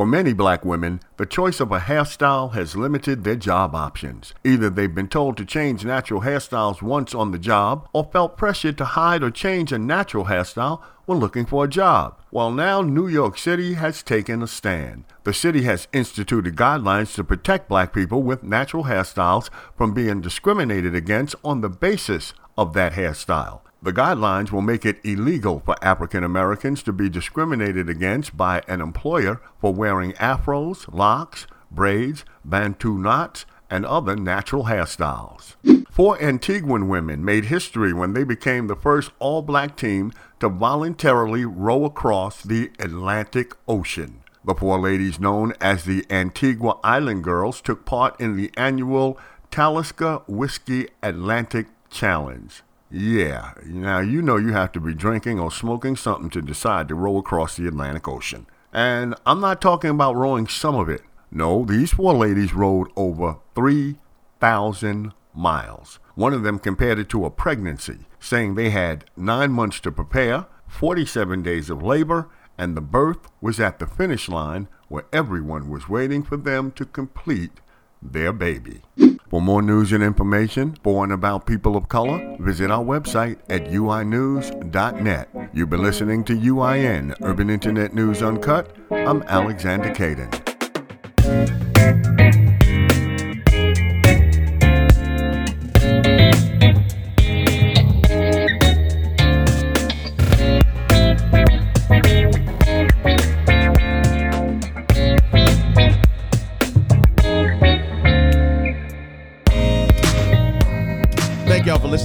For 0.00 0.06
many 0.06 0.32
black 0.32 0.64
women, 0.64 1.00
the 1.18 1.26
choice 1.26 1.60
of 1.60 1.70
a 1.72 1.80
hairstyle 1.80 2.54
has 2.54 2.74
limited 2.74 3.22
their 3.22 3.36
job 3.36 3.74
options. 3.74 4.32
Either 4.42 4.70
they've 4.70 4.94
been 4.94 5.08
told 5.08 5.36
to 5.36 5.44
change 5.44 5.84
natural 5.84 6.22
hairstyles 6.22 6.80
once 6.80 7.14
on 7.14 7.32
the 7.32 7.38
job, 7.38 7.86
or 7.92 8.08
felt 8.10 8.38
pressured 8.38 8.78
to 8.78 8.86
hide 8.86 9.22
or 9.22 9.30
change 9.30 9.72
a 9.72 9.78
natural 9.78 10.24
hairstyle 10.24 10.80
when 11.04 11.18
looking 11.18 11.44
for 11.44 11.66
a 11.66 11.68
job. 11.68 12.18
Well, 12.30 12.50
now 12.50 12.80
New 12.80 13.08
York 13.08 13.36
City 13.36 13.74
has 13.74 14.02
taken 14.02 14.42
a 14.42 14.46
stand. 14.46 15.04
The 15.24 15.34
city 15.34 15.64
has 15.64 15.86
instituted 15.92 16.56
guidelines 16.56 17.14
to 17.16 17.22
protect 17.22 17.68
black 17.68 17.92
people 17.92 18.22
with 18.22 18.42
natural 18.42 18.84
hairstyles 18.84 19.50
from 19.76 19.92
being 19.92 20.22
discriminated 20.22 20.94
against 20.94 21.34
on 21.44 21.60
the 21.60 21.68
basis 21.68 22.32
of 22.56 22.72
that 22.74 22.92
hairstyle. 22.92 23.60
The 23.82 23.92
guidelines 23.92 24.52
will 24.52 24.60
make 24.60 24.84
it 24.84 25.00
illegal 25.04 25.60
for 25.64 25.74
African 25.82 26.22
Americans 26.22 26.82
to 26.82 26.92
be 26.92 27.08
discriminated 27.08 27.88
against 27.88 28.36
by 28.36 28.62
an 28.68 28.82
employer 28.82 29.40
for 29.58 29.72
wearing 29.72 30.12
afros, 30.14 30.92
locks, 30.92 31.46
braids, 31.70 32.24
bantu 32.44 32.98
knots, 32.98 33.46
and 33.70 33.86
other 33.86 34.16
natural 34.16 34.64
hairstyles. 34.64 35.54
Four 35.90 36.18
Antiguan 36.18 36.88
women 36.88 37.24
made 37.24 37.46
history 37.46 37.92
when 37.92 38.12
they 38.12 38.24
became 38.24 38.66
the 38.66 38.76
first 38.76 39.12
all 39.18 39.42
black 39.42 39.76
team 39.76 40.12
to 40.40 40.48
voluntarily 40.48 41.44
row 41.44 41.84
across 41.84 42.42
the 42.42 42.70
Atlantic 42.78 43.54
Ocean. 43.66 44.22
The 44.44 44.54
four 44.54 44.78
ladies, 44.78 45.20
known 45.20 45.52
as 45.60 45.84
the 45.84 46.04
Antigua 46.10 46.78
Island 46.82 47.24
Girls, 47.24 47.60
took 47.60 47.84
part 47.84 48.18
in 48.20 48.36
the 48.36 48.50
annual 48.56 49.18
Talisker 49.50 50.22
Whisky 50.26 50.88
Atlantic 51.02 51.66
Challenge. 51.90 52.62
Yeah, 52.90 53.52
now 53.64 54.00
you 54.00 54.22
know 54.22 54.36
you 54.36 54.52
have 54.52 54.72
to 54.72 54.80
be 54.80 54.94
drinking 54.94 55.38
or 55.38 55.52
smoking 55.52 55.96
something 55.96 56.30
to 56.30 56.42
decide 56.42 56.88
to 56.88 56.94
row 56.94 57.18
across 57.18 57.56
the 57.56 57.68
Atlantic 57.68 58.08
Ocean. 58.08 58.46
And 58.72 59.14
I'm 59.26 59.40
not 59.40 59.60
talking 59.60 59.90
about 59.90 60.16
rowing 60.16 60.46
some 60.48 60.74
of 60.74 60.88
it. 60.88 61.02
No, 61.30 61.64
these 61.64 61.92
four 61.92 62.14
ladies 62.14 62.52
rowed 62.52 62.88
over 62.96 63.36
3,000 63.54 65.12
miles. 65.34 66.00
One 66.14 66.34
of 66.34 66.42
them 66.42 66.58
compared 66.58 66.98
it 66.98 67.08
to 67.10 67.24
a 67.24 67.30
pregnancy, 67.30 68.06
saying 68.18 68.54
they 68.54 68.70
had 68.70 69.04
nine 69.16 69.52
months 69.52 69.80
to 69.80 69.92
prepare, 69.92 70.46
47 70.66 71.42
days 71.42 71.70
of 71.70 71.82
labor, 71.82 72.28
and 72.58 72.76
the 72.76 72.80
birth 72.80 73.28
was 73.40 73.60
at 73.60 73.78
the 73.78 73.86
finish 73.86 74.28
line 74.28 74.68
where 74.88 75.06
everyone 75.12 75.70
was 75.70 75.88
waiting 75.88 76.22
for 76.22 76.36
them 76.36 76.72
to 76.72 76.84
complete 76.84 77.60
their 78.02 78.32
baby. 78.32 78.82
For 79.30 79.40
more 79.40 79.62
news 79.62 79.92
and 79.92 80.02
information 80.02 80.76
for 80.82 81.04
and 81.04 81.12
about 81.12 81.46
people 81.46 81.76
of 81.76 81.88
color, 81.88 82.36
visit 82.40 82.68
our 82.68 82.82
website 82.84 83.38
at 83.48 83.66
uinews.net. 83.66 85.28
You've 85.52 85.70
been 85.70 85.82
listening 85.84 86.24
to 86.24 86.32
UIN, 86.36 87.14
Urban 87.22 87.48
Internet 87.48 87.94
News 87.94 88.24
Uncut. 88.24 88.74
I'm 88.90 89.22
Alexander 89.22 89.90
Caden. 89.94 90.50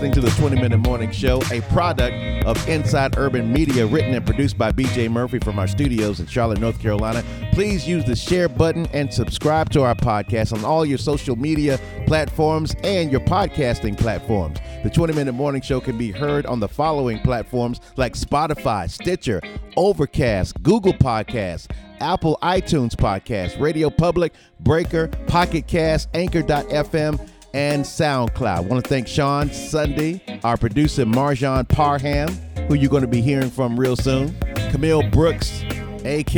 Listening 0.05 0.23
to 0.23 0.29
the 0.29 0.39
20 0.39 0.61
Minute 0.61 0.77
Morning 0.77 1.09
Show, 1.09 1.41
a 1.51 1.61
product 1.61 2.45
of 2.45 2.69
Inside 2.69 3.17
Urban 3.17 3.51
Media, 3.51 3.87
written 3.87 4.13
and 4.13 4.23
produced 4.23 4.55
by 4.55 4.71
BJ 4.71 5.09
Murphy 5.09 5.39
from 5.39 5.57
our 5.57 5.67
studios 5.67 6.19
in 6.19 6.27
Charlotte, 6.27 6.59
North 6.59 6.79
Carolina. 6.79 7.23
Please 7.53 7.87
use 7.87 8.05
the 8.05 8.15
share 8.15 8.47
button 8.47 8.85
and 8.93 9.11
subscribe 9.11 9.71
to 9.71 9.81
our 9.81 9.95
podcast 9.95 10.53
on 10.53 10.63
all 10.63 10.85
your 10.85 10.99
social 10.99 11.35
media 11.35 11.79
platforms 12.05 12.75
and 12.83 13.11
your 13.11 13.21
podcasting 13.21 13.97
platforms. 13.97 14.59
The 14.83 14.91
20 14.91 15.13
Minute 15.13 15.33
Morning 15.33 15.63
Show 15.63 15.79
can 15.81 15.97
be 15.97 16.11
heard 16.11 16.45
on 16.45 16.59
the 16.59 16.67
following 16.67 17.17
platforms 17.21 17.81
like 17.95 18.13
Spotify, 18.13 18.87
Stitcher, 18.87 19.41
Overcast, 19.75 20.61
Google 20.61 20.93
Podcasts, 20.93 21.67
Apple 21.99 22.37
iTunes 22.43 22.93
Podcast, 22.95 23.59
Radio 23.59 23.89
Public, 23.89 24.33
Breaker, 24.59 25.07
Pocket 25.25 25.65
Cast, 25.67 26.09
Anchor.fm, 26.13 27.27
and 27.55 27.85
SoundCloud. 27.85 28.57
I 28.57 28.59
want 28.59 28.83
to 28.83 28.89
thank 28.89 29.07
Sean 29.07 29.49
Sunday, 29.49 30.21
our 30.43 30.57
producer 30.57 31.05
Marjan 31.05 31.65
Parham, 31.69 32.27
who 32.67 32.73
you're 32.73 32.89
going 32.89 33.01
to 33.01 33.07
be 33.07 33.21
hearing 33.21 33.49
from 33.49 33.79
real 33.79 33.95
soon, 33.95 34.37
Camille 34.71 35.09
Brooks, 35.09 35.63
AK, 36.03 36.35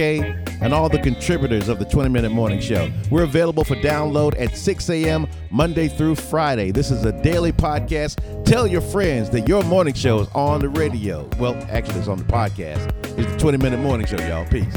and 0.61 0.73
all 0.73 0.89
the 0.89 0.99
contributors 0.99 1.69
of 1.69 1.79
the 1.79 1.85
20 1.85 2.09
Minute 2.09 2.31
Morning 2.31 2.59
Show. 2.59 2.91
We're 3.09 3.23
available 3.23 3.63
for 3.63 3.75
download 3.77 4.39
at 4.39 4.55
6 4.55 4.89
a.m. 4.91 5.27
Monday 5.49 5.87
through 5.87 6.15
Friday. 6.15 6.69
This 6.69 6.91
is 6.91 7.03
a 7.03 7.11
daily 7.23 7.51
podcast. 7.51 8.45
Tell 8.45 8.67
your 8.67 8.81
friends 8.81 9.31
that 9.31 9.47
your 9.47 9.63
morning 9.63 9.95
show 9.95 10.19
is 10.19 10.27
on 10.35 10.59
the 10.59 10.69
radio. 10.69 11.27
Well, 11.39 11.55
actually, 11.71 11.97
it's 11.99 12.07
on 12.07 12.19
the 12.19 12.25
podcast. 12.25 12.93
It's 13.17 13.31
the 13.31 13.39
20 13.39 13.57
Minute 13.57 13.79
Morning 13.79 14.05
Show, 14.05 14.19
y'all. 14.19 14.45
Peace. 14.45 14.75